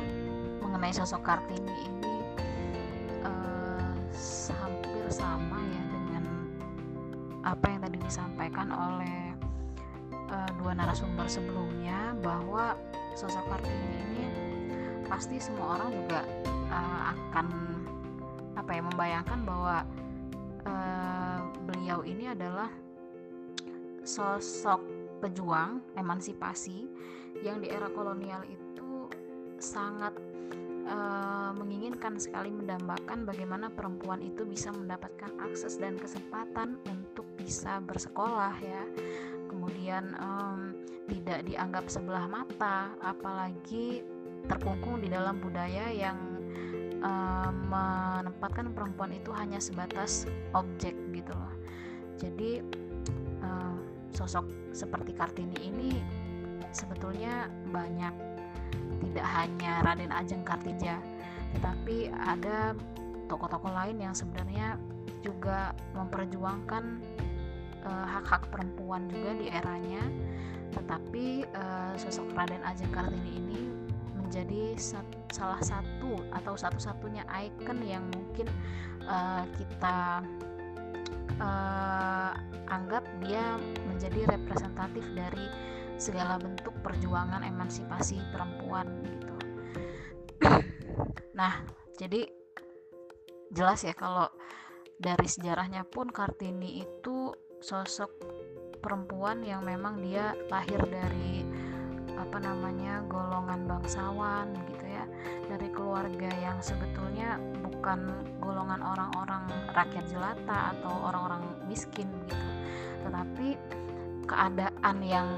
[0.62, 2.14] mengenai sosok Kartini ini
[3.26, 3.90] eh,
[4.54, 6.24] hampir sama ya dengan
[7.42, 9.21] apa yang tadi disampaikan oleh
[10.32, 12.74] eh, dua narasumber sebelumnya bahwa
[13.12, 14.24] sosok Kartini ini
[15.06, 16.20] pasti semua orang juga
[16.72, 17.46] eh, akan
[18.56, 19.76] apa ya membayangkan bahwa
[20.64, 22.70] eh, beliau ini adalah
[24.02, 24.82] sosok
[25.22, 26.90] pejuang emansipasi
[27.46, 29.06] yang di era kolonial itu
[29.62, 30.14] sangat
[30.86, 38.54] eh, menginginkan sekali mendambakan bagaimana perempuan itu bisa mendapatkan akses dan kesempatan untuk bisa bersekolah
[38.58, 38.82] ya
[39.62, 40.74] kemudian em,
[41.06, 44.02] tidak dianggap sebelah mata apalagi
[44.50, 46.18] terkungkung di dalam budaya yang
[46.98, 51.54] em, menempatkan perempuan itu hanya sebatas objek gitu loh.
[52.18, 52.58] Jadi
[53.38, 53.76] eh,
[54.10, 56.02] sosok seperti Kartini ini
[56.74, 58.34] sebetulnya banyak.
[58.98, 60.98] Tidak hanya Raden Ajeng Kartija
[61.54, 62.74] tetapi ada
[63.30, 64.74] tokoh-tokoh lain yang sebenarnya
[65.22, 66.98] juga memperjuangkan
[67.88, 70.02] hak-hak perempuan juga di eranya
[70.72, 73.60] tetapi eh, sosok Raden Ajeng Kartini ini
[74.16, 78.48] menjadi sat- salah satu atau satu-satunya ikon yang mungkin
[79.04, 80.24] eh, kita
[81.36, 82.32] eh,
[82.72, 85.46] anggap dia menjadi representatif dari
[86.00, 89.36] segala bentuk perjuangan emansipasi perempuan gitu.
[91.38, 91.60] nah,
[92.00, 92.26] jadi
[93.52, 94.32] jelas ya kalau
[94.96, 97.30] dari sejarahnya pun Kartini itu
[97.62, 98.10] sosok
[98.82, 101.46] perempuan yang memang dia lahir dari
[102.18, 105.06] apa namanya golongan bangsawan gitu ya.
[105.46, 108.10] Dari keluarga yang sebetulnya bukan
[108.42, 109.46] golongan orang-orang
[109.78, 112.46] rakyat jelata atau orang-orang miskin gitu.
[113.06, 113.48] Tetapi
[114.26, 115.28] keadaan yang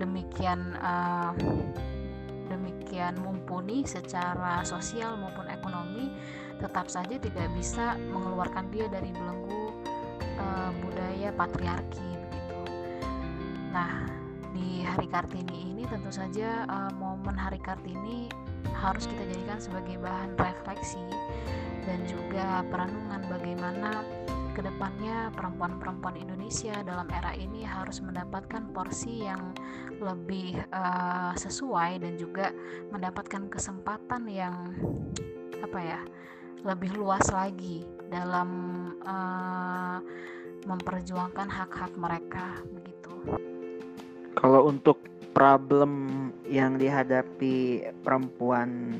[0.00, 1.32] demikian eh,
[2.48, 6.12] demikian mumpuni secara sosial maupun ekonomi
[6.60, 9.63] tetap saja tidak bisa mengeluarkan dia dari belenggu
[10.38, 12.60] eh, budaya patriarki begitu.
[13.70, 14.06] Nah,
[14.54, 18.30] di Hari Kartini ini tentu saja eh, momen Hari Kartini
[18.74, 21.02] harus kita jadikan sebagai bahan refleksi
[21.84, 24.02] dan juga perenungan bagaimana
[24.54, 29.50] ke depannya perempuan-perempuan Indonesia dalam era ini harus mendapatkan porsi yang
[29.98, 32.54] lebih eh, sesuai dan juga
[32.94, 34.70] mendapatkan kesempatan yang
[35.58, 36.00] apa ya
[36.62, 37.82] lebih luas lagi
[38.14, 38.48] dalam
[39.02, 39.98] eh,
[40.70, 43.10] memperjuangkan hak-hak mereka begitu.
[44.38, 45.02] Kalau untuk
[45.34, 48.94] problem yang dihadapi perempuan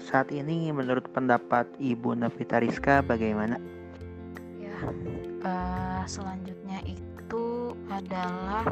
[0.00, 3.60] saat ini menurut pendapat Ibu Novita Rizka bagaimana?
[4.56, 4.78] Ya,
[5.44, 8.64] eh, selanjutnya itu adalah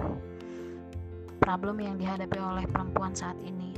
[1.37, 3.72] problem yang dihadapi oleh perempuan saat ini.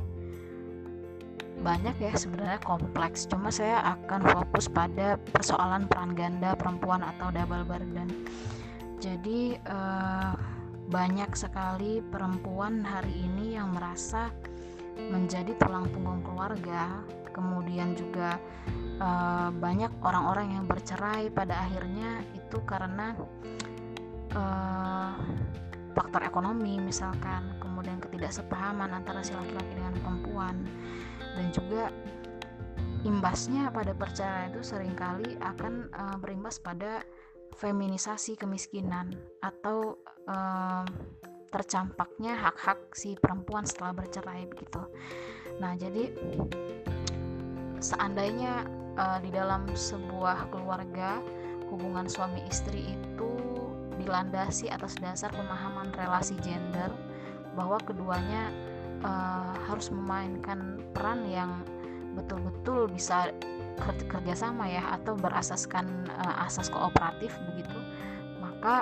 [1.65, 7.65] Banyak ya sebenarnya kompleks, cuma saya akan fokus pada persoalan peran ganda perempuan atau double
[7.65, 8.05] burden.
[9.01, 10.33] Jadi eh,
[10.85, 14.29] banyak sekali perempuan hari ini yang merasa
[15.09, 17.01] menjadi tulang punggung keluarga,
[17.33, 18.37] kemudian juga
[19.01, 23.17] eh, banyak orang-orang yang bercerai pada akhirnya itu karena
[24.37, 25.13] eh,
[25.97, 27.57] faktor ekonomi misalkan.
[27.57, 30.55] Kemudian ketidaksepahaman antara si laki-laki dengan perempuan
[31.35, 31.91] dan juga
[33.05, 37.05] imbasnya pada perceraian itu sering kali akan eh, berimbas pada
[37.55, 40.85] feminisasi kemiskinan atau eh,
[41.53, 44.81] tercampaknya hak-hak si perempuan setelah bercerai begitu.
[45.61, 46.11] Nah, jadi
[47.79, 48.65] seandainya
[48.97, 51.21] eh, di dalam sebuah keluarga
[51.69, 53.31] hubungan suami istri itu
[53.95, 56.91] dilandasi atas dasar pemahaman relasi gender
[57.55, 58.51] bahwa keduanya
[59.05, 61.61] eh, harus memainkan peran yang
[62.17, 63.29] betul-betul bisa
[63.77, 67.77] ker- kerjasama ya atau berasaskan eh, asas kooperatif begitu
[68.41, 68.81] maka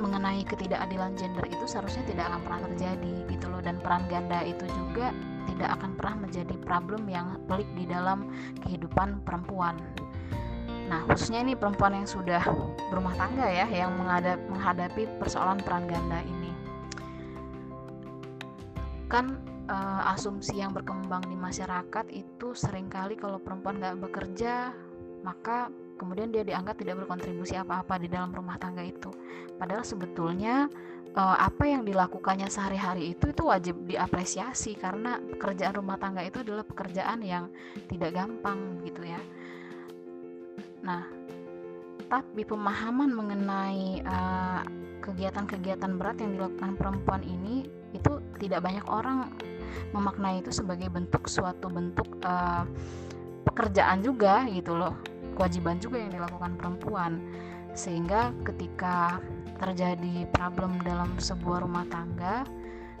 [0.00, 4.64] mengenai ketidakadilan gender itu seharusnya tidak akan pernah terjadi gitu loh dan peran ganda itu
[4.72, 5.12] juga
[5.44, 8.32] tidak akan pernah menjadi problem yang pelik di dalam
[8.64, 9.76] kehidupan perempuan.
[10.88, 12.40] Nah, khususnya ini perempuan yang sudah
[12.88, 16.39] berumah tangga ya yang menghadap, menghadapi persoalan peran ganda ini.
[19.10, 24.70] Kan uh, asumsi yang berkembang di masyarakat itu sering kali kalau perempuan nggak bekerja
[25.26, 29.10] maka kemudian dia dianggap tidak berkontribusi apa-apa di dalam rumah tangga itu
[29.58, 30.70] padahal sebetulnya
[31.18, 36.62] uh, apa yang dilakukannya sehari-hari itu itu wajib diapresiasi karena pekerjaan rumah tangga itu adalah
[36.62, 37.50] pekerjaan yang
[37.90, 39.20] tidak gampang gitu ya.
[40.80, 41.04] Nah,
[42.08, 44.60] tapi pemahaman mengenai eh,
[45.00, 49.30] kegiatan-kegiatan berat yang dilakukan perempuan ini itu tidak banyak orang
[49.90, 52.66] memaknai itu sebagai bentuk suatu bentuk uh,
[53.50, 54.94] pekerjaan juga gitu loh
[55.34, 57.12] kewajiban juga yang dilakukan perempuan.
[57.72, 59.22] Sehingga ketika
[59.56, 62.44] terjadi problem dalam sebuah rumah tangga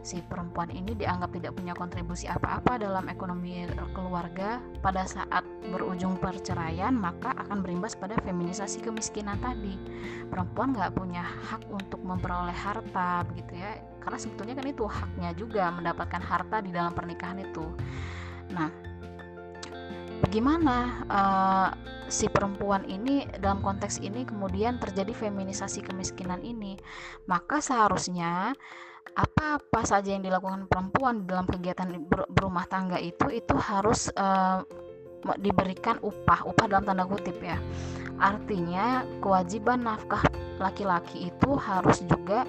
[0.00, 6.96] si perempuan ini dianggap tidak punya kontribusi apa-apa dalam ekonomi keluarga pada saat berujung perceraian
[6.96, 9.76] maka akan berimbas pada feminisasi kemiskinan tadi.
[10.32, 15.68] Perempuan nggak punya hak untuk memperoleh harta begitu ya karena sebetulnya kan itu haknya juga
[15.70, 17.64] mendapatkan harta di dalam pernikahan itu.
[18.50, 18.68] Nah
[20.24, 20.76] bagaimana
[21.06, 21.68] uh,
[22.10, 26.80] si perempuan ini dalam konteks ini kemudian terjadi feminisasi kemiskinan ini?
[27.30, 28.56] Maka seharusnya
[29.14, 34.62] apa-apa saja yang dilakukan perempuan dalam kegiatan ber berumah tangga itu itu harus uh,
[35.40, 37.58] diberikan upah upah dalam tanda kutip ya.
[38.20, 40.22] Artinya kewajiban nafkah
[40.60, 42.44] laki-laki itu harus juga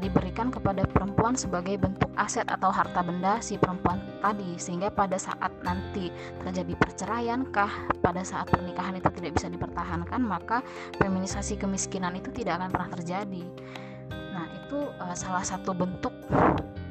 [0.00, 5.52] diberikan kepada perempuan sebagai bentuk aset atau harta benda si perempuan tadi sehingga pada saat
[5.64, 6.12] nanti
[6.44, 7.70] terjadi perceraian kah
[8.04, 10.60] pada saat pernikahan itu tidak bisa dipertahankan maka
[11.00, 13.44] feminisasi kemiskinan itu tidak akan pernah terjadi.
[14.36, 16.12] Nah itu uh, salah satu bentuk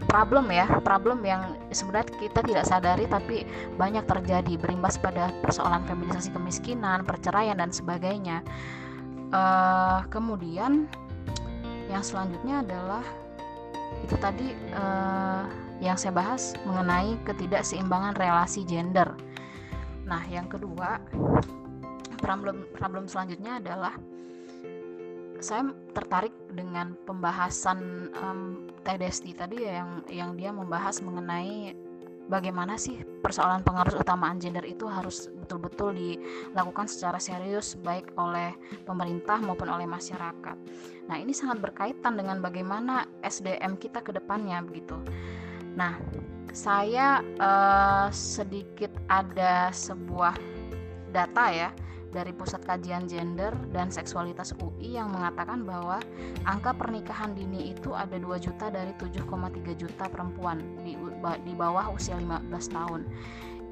[0.05, 3.43] problem ya problem yang sebenarnya kita tidak sadari tapi
[3.75, 8.41] banyak terjadi berimbas pada persoalan feminisasi kemiskinan perceraian dan sebagainya.
[9.33, 10.87] Uh, kemudian
[11.89, 13.05] yang selanjutnya adalah
[14.01, 15.45] itu tadi uh,
[15.79, 19.11] yang saya bahas mengenai ketidakseimbangan relasi gender.
[20.05, 21.01] Nah, yang kedua
[22.21, 23.93] problem problem selanjutnya adalah
[25.43, 31.75] saya tertarik dengan pembahasan um, Teh Desti tadi yang yang dia membahas mengenai
[32.25, 38.55] bagaimana sih persoalan pengaruh utamaan gender itu harus betul-betul dilakukan secara serius baik oleh
[38.87, 40.57] pemerintah maupun oleh masyarakat.
[41.05, 44.97] Nah, ini sangat berkaitan dengan bagaimana SDM kita ke depannya begitu.
[45.77, 45.99] Nah,
[46.55, 50.33] saya uh, sedikit ada sebuah
[51.11, 51.69] data ya
[52.15, 55.99] dari Pusat Kajian Gender dan Seksualitas UI yang mengatakan bahwa
[56.47, 59.27] angka pernikahan dini itu ada 2 juta dari 7,3
[59.75, 60.95] juta perempuan di,
[61.43, 63.03] di bawah usia 15 tahun.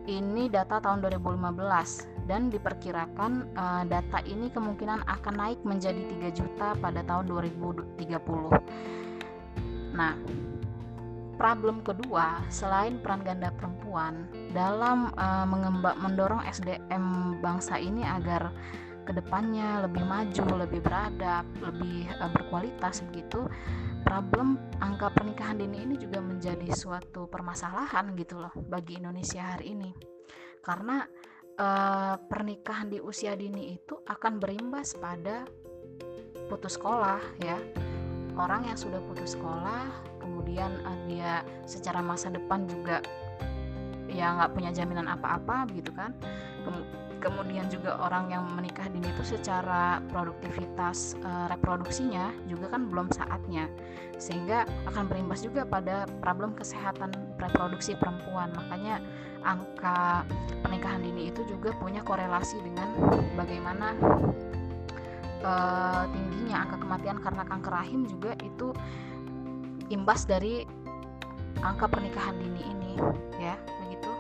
[0.04, 6.68] Ini data tahun 2015 dan diperkirakan uh, data ini kemungkinan akan naik menjadi 3 juta
[6.80, 8.00] pada tahun 2030.
[9.94, 10.16] Nah,
[11.36, 18.54] problem kedua selain peran ganda perempuan dalam uh, mengembang mendorong SDM bangsa ini agar
[19.04, 23.46] ke depannya lebih maju, lebih beradab, lebih uh, berkualitas begitu.
[24.04, 29.96] Problem angka pernikahan dini ini juga menjadi suatu permasalahan gitu loh bagi Indonesia hari ini.
[30.60, 31.08] Karena
[31.58, 35.46] uh, pernikahan di usia dini itu akan berimbas pada
[36.50, 37.58] putus sekolah ya.
[38.34, 43.04] Orang yang sudah putus sekolah kemudian uh, dia secara masa depan juga
[44.10, 46.14] ya nggak punya jaminan apa-apa gitu kan.
[46.66, 53.08] Kem kemudian juga orang yang menikah dini itu secara produktivitas uh, reproduksinya juga kan belum
[53.16, 53.72] saatnya.
[54.20, 58.52] Sehingga akan berimbas juga pada problem kesehatan reproduksi perempuan.
[58.52, 59.00] Makanya
[59.44, 60.24] angka
[60.64, 62.88] pernikahan dini itu juga punya korelasi dengan
[63.36, 63.94] bagaimana
[65.44, 68.72] uh, tingginya angka kematian karena kanker rahim juga itu
[69.92, 70.64] imbas dari
[71.62, 72.94] angka pernikahan dini ini
[73.38, 74.12] ya begitu.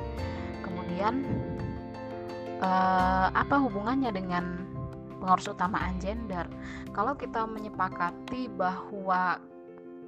[0.61, 1.13] Kemudian
[2.61, 4.63] eh, apa hubungannya dengan
[5.19, 6.45] pengurus utamaan gender
[6.91, 9.39] kalau kita menyepakati bahwa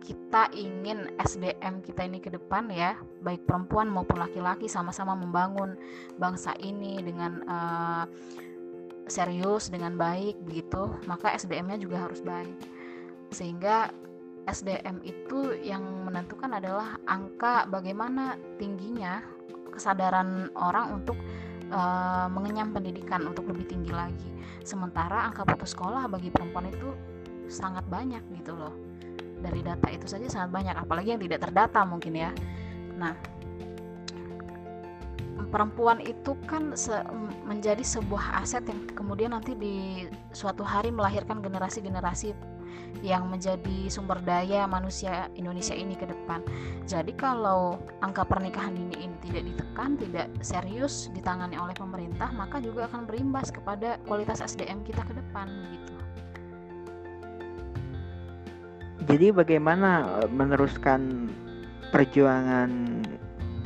[0.06, 2.94] kita ingin SDM kita ini ke depan ya
[3.26, 5.74] baik perempuan maupun laki-laki sama-sama membangun
[6.22, 8.06] bangsa ini dengan uh,
[9.10, 12.54] serius dengan baik begitu maka SDM-nya juga harus baik
[13.34, 13.90] sehingga
[14.46, 19.26] SDM itu yang menentukan adalah angka bagaimana tingginya
[19.74, 21.18] kesadaran orang untuk
[21.74, 24.30] uh, mengenyam pendidikan untuk lebih tinggi lagi.
[24.62, 26.94] Sementara angka putus sekolah bagi perempuan itu
[27.50, 28.85] sangat banyak gitu loh.
[29.40, 32.32] Dari data itu saja sangat banyak, apalagi yang tidak terdata mungkin ya.
[32.96, 33.14] Nah,
[35.52, 36.96] perempuan itu kan se
[37.48, 42.36] menjadi sebuah aset yang kemudian nanti di suatu hari melahirkan generasi-generasi
[43.04, 46.44] yang menjadi sumber daya manusia Indonesia ini ke depan.
[46.88, 52.88] Jadi kalau angka pernikahan dini ini tidak ditekan, tidak serius ditangani oleh pemerintah, maka juga
[52.88, 55.95] akan berimbas kepada kualitas SDM kita ke depan gitu.
[59.06, 61.30] Jadi bagaimana eh, meneruskan
[61.94, 63.02] perjuangan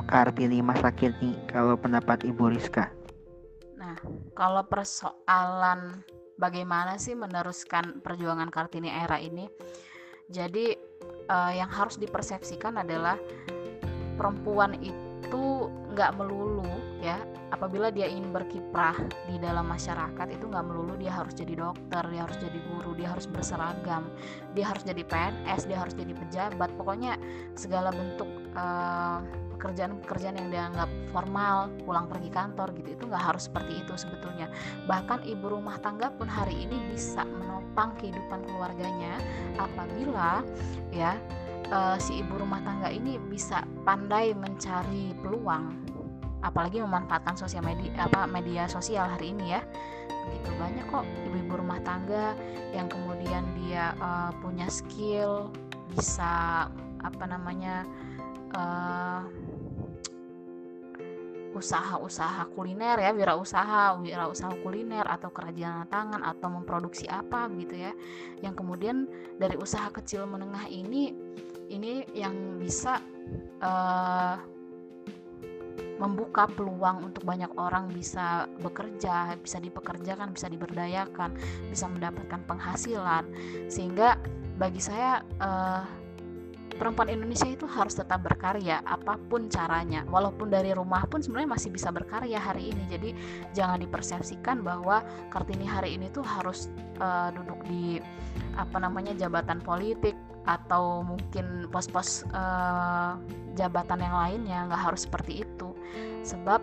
[0.09, 2.89] Kartini masa kini kalau pendapat Ibu Rizka?
[3.77, 3.95] Nah,
[4.33, 6.01] kalau persoalan
[6.39, 9.45] bagaimana sih meneruskan perjuangan Kartini era ini.
[10.29, 10.73] Jadi
[11.29, 13.17] uh, yang harus dipersepsikan adalah
[14.17, 15.69] perempuan itu
[15.99, 16.63] nggak melulu
[17.03, 17.19] ya
[17.51, 18.95] apabila dia ingin berkiprah
[19.27, 23.11] di dalam masyarakat itu nggak melulu dia harus jadi dokter dia harus jadi guru dia
[23.11, 24.07] harus berseragam
[24.55, 27.19] dia harus jadi PNS dia harus jadi pejabat pokoknya
[27.59, 29.19] segala bentuk uh,
[29.59, 34.47] pekerjaan-pekerjaan yang dianggap formal pulang pergi kantor gitu itu nggak harus seperti itu sebetulnya.
[34.87, 39.19] Bahkan ibu rumah tangga pun hari ini bisa menopang kehidupan keluarganya
[39.59, 40.47] apabila
[40.95, 41.19] ya
[41.75, 45.88] uh, si ibu rumah tangga ini bisa pandai mencari peluang
[46.39, 49.61] apalagi memanfaatkan sosial media apa media sosial hari ini ya.
[50.29, 52.37] Begitu banyak kok ibu-ibu rumah tangga
[52.75, 55.49] yang kemudian dia uh, punya skill
[55.89, 56.67] bisa
[57.01, 57.87] apa namanya
[58.53, 59.25] uh,
[61.49, 67.91] usaha-usaha kuliner ya wirausaha wirausaha kuliner atau kerajinan tangan atau memproduksi apa gitu ya.
[68.45, 69.09] Yang kemudian
[69.41, 71.11] dari usaha kecil menengah ini
[71.69, 73.01] ini yang bisa
[73.61, 74.37] uh,
[75.99, 81.35] membuka peluang untuk banyak orang bisa bekerja, bisa dipekerjakan, bisa diberdayakan,
[81.67, 83.27] bisa mendapatkan penghasilan.
[83.67, 84.15] Sehingga
[84.55, 85.83] bagi saya uh,
[86.79, 91.69] perempuan Indonesia itu harus tetap berkarya apa pun caranya walaupun dari rumah pun sebenarnya masih
[91.75, 93.09] bisa berkarya hari ini jadi
[93.51, 96.71] jangan dipersepsikan bahwa Kartini hari ini tuh harus
[97.03, 97.99] uh, duduk di
[98.55, 100.15] apa namanya jabatan politik
[100.49, 103.21] atau mungkin pos-pos uh,
[103.53, 105.77] jabatan yang lainnya nggak harus seperti itu
[106.25, 106.57] sebab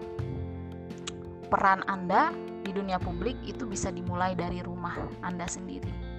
[1.47, 2.35] peran anda
[2.67, 6.17] di dunia publik itu bisa dimulai dari rumah anda sendiri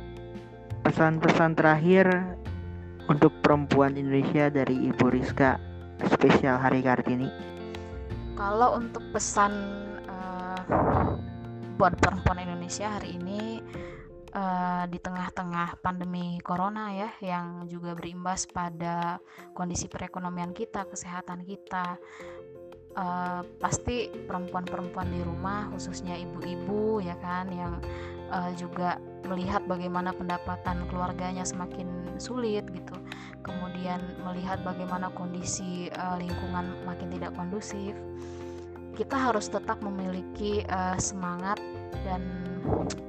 [0.87, 2.07] pesan-pesan terakhir
[3.11, 5.59] untuk perempuan Indonesia dari Ibu Rizka
[6.07, 7.27] spesial Hari Kartini?
[8.39, 9.51] Kalau untuk pesan
[10.07, 10.59] uh,
[11.75, 13.59] buat perempuan Indonesia hari ini
[14.37, 19.17] uh, di tengah-tengah pandemi corona ya yang juga berimbas pada
[19.57, 21.97] kondisi perekonomian kita, kesehatan kita.
[22.97, 27.77] Uh, pasti perempuan-perempuan di rumah khususnya ibu-ibu ya kan yang
[28.33, 31.85] uh, juga melihat bagaimana pendapatan keluarganya semakin
[32.17, 32.97] sulit gitu
[33.45, 37.93] kemudian melihat bagaimana kondisi uh, lingkungan makin tidak kondusif
[38.97, 41.61] kita harus tetap memiliki uh, semangat
[42.05, 42.21] dan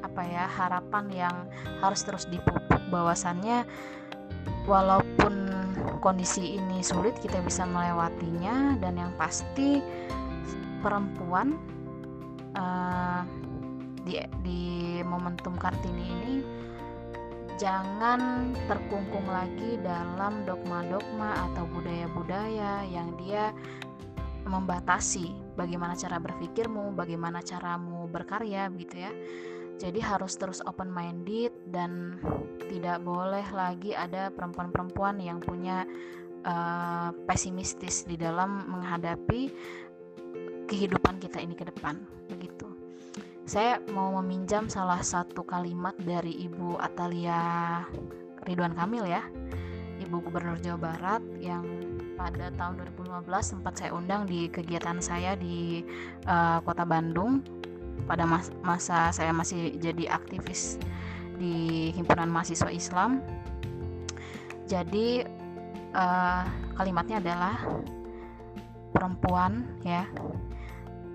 [0.03, 1.37] apa ya harapan yang
[1.81, 2.83] harus terus dipupuk.
[2.89, 3.69] Bahwasannya
[4.65, 5.51] walaupun
[5.99, 9.83] kondisi ini sulit kita bisa melewatinya dan yang pasti
[10.79, 11.59] perempuan
[12.55, 13.27] uh,
[14.07, 14.63] di, di
[15.03, 16.35] momentum Kartini ini
[17.59, 23.51] jangan terkungkung lagi dalam dogma-dogma atau budaya-budaya yang dia
[24.47, 25.35] membatasi.
[25.59, 29.13] Bagaimana cara berpikirmu, bagaimana caramu berkarya gitu ya.
[29.79, 32.19] Jadi harus terus open minded dan
[32.67, 35.87] tidak boleh lagi ada perempuan-perempuan yang punya
[36.45, 39.51] uh, pesimistis di dalam menghadapi
[40.69, 41.97] kehidupan kita ini ke depan
[42.29, 42.69] begitu
[43.49, 47.81] saya mau meminjam salah satu kalimat dari Ibu Atalia
[48.45, 49.25] Ridwan Kamil ya
[49.99, 51.65] Ibu Gubernur Jawa Barat yang
[52.21, 55.81] pada tahun 2015 sempat saya undang di kegiatan saya di
[56.29, 57.41] uh, kota Bandung
[58.07, 60.77] pada mas masa saya masih jadi aktivis
[61.39, 63.23] di himpunan mahasiswa Islam
[64.69, 65.25] jadi
[65.97, 66.45] uh,
[66.77, 67.57] kalimatnya adalah
[68.93, 70.05] perempuan ya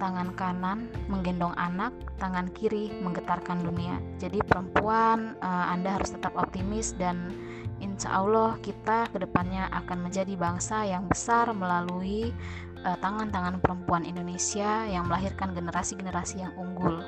[0.02, 4.04] tangan kanan menggendong anak, tangan kiri menggetarkan dunia.
[4.20, 7.32] Jadi perempuan, uh, Anda harus tetap optimis dan
[7.80, 12.36] insya Allah kita ke depannya akan menjadi bangsa yang besar melalui
[12.84, 17.00] tangan-tangan perempuan Indonesia yang melahirkan generasi-generasi yang unggul.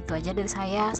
[0.00, 0.96] Itu aja dari saya.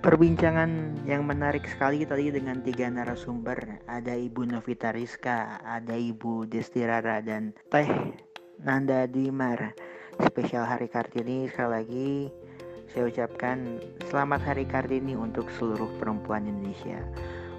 [0.00, 3.84] Perbincangan yang menarik sekali tadi dengan tiga narasumber.
[3.84, 7.88] Ada Ibu Novita Rizka, ada Ibu Destirara, dan Teh
[8.64, 9.76] Nanda Dimar
[10.24, 12.12] spesial Hari Kartini sekali lagi
[12.90, 13.78] saya ucapkan
[14.10, 16.98] selamat Hari Kartini untuk seluruh perempuan Indonesia.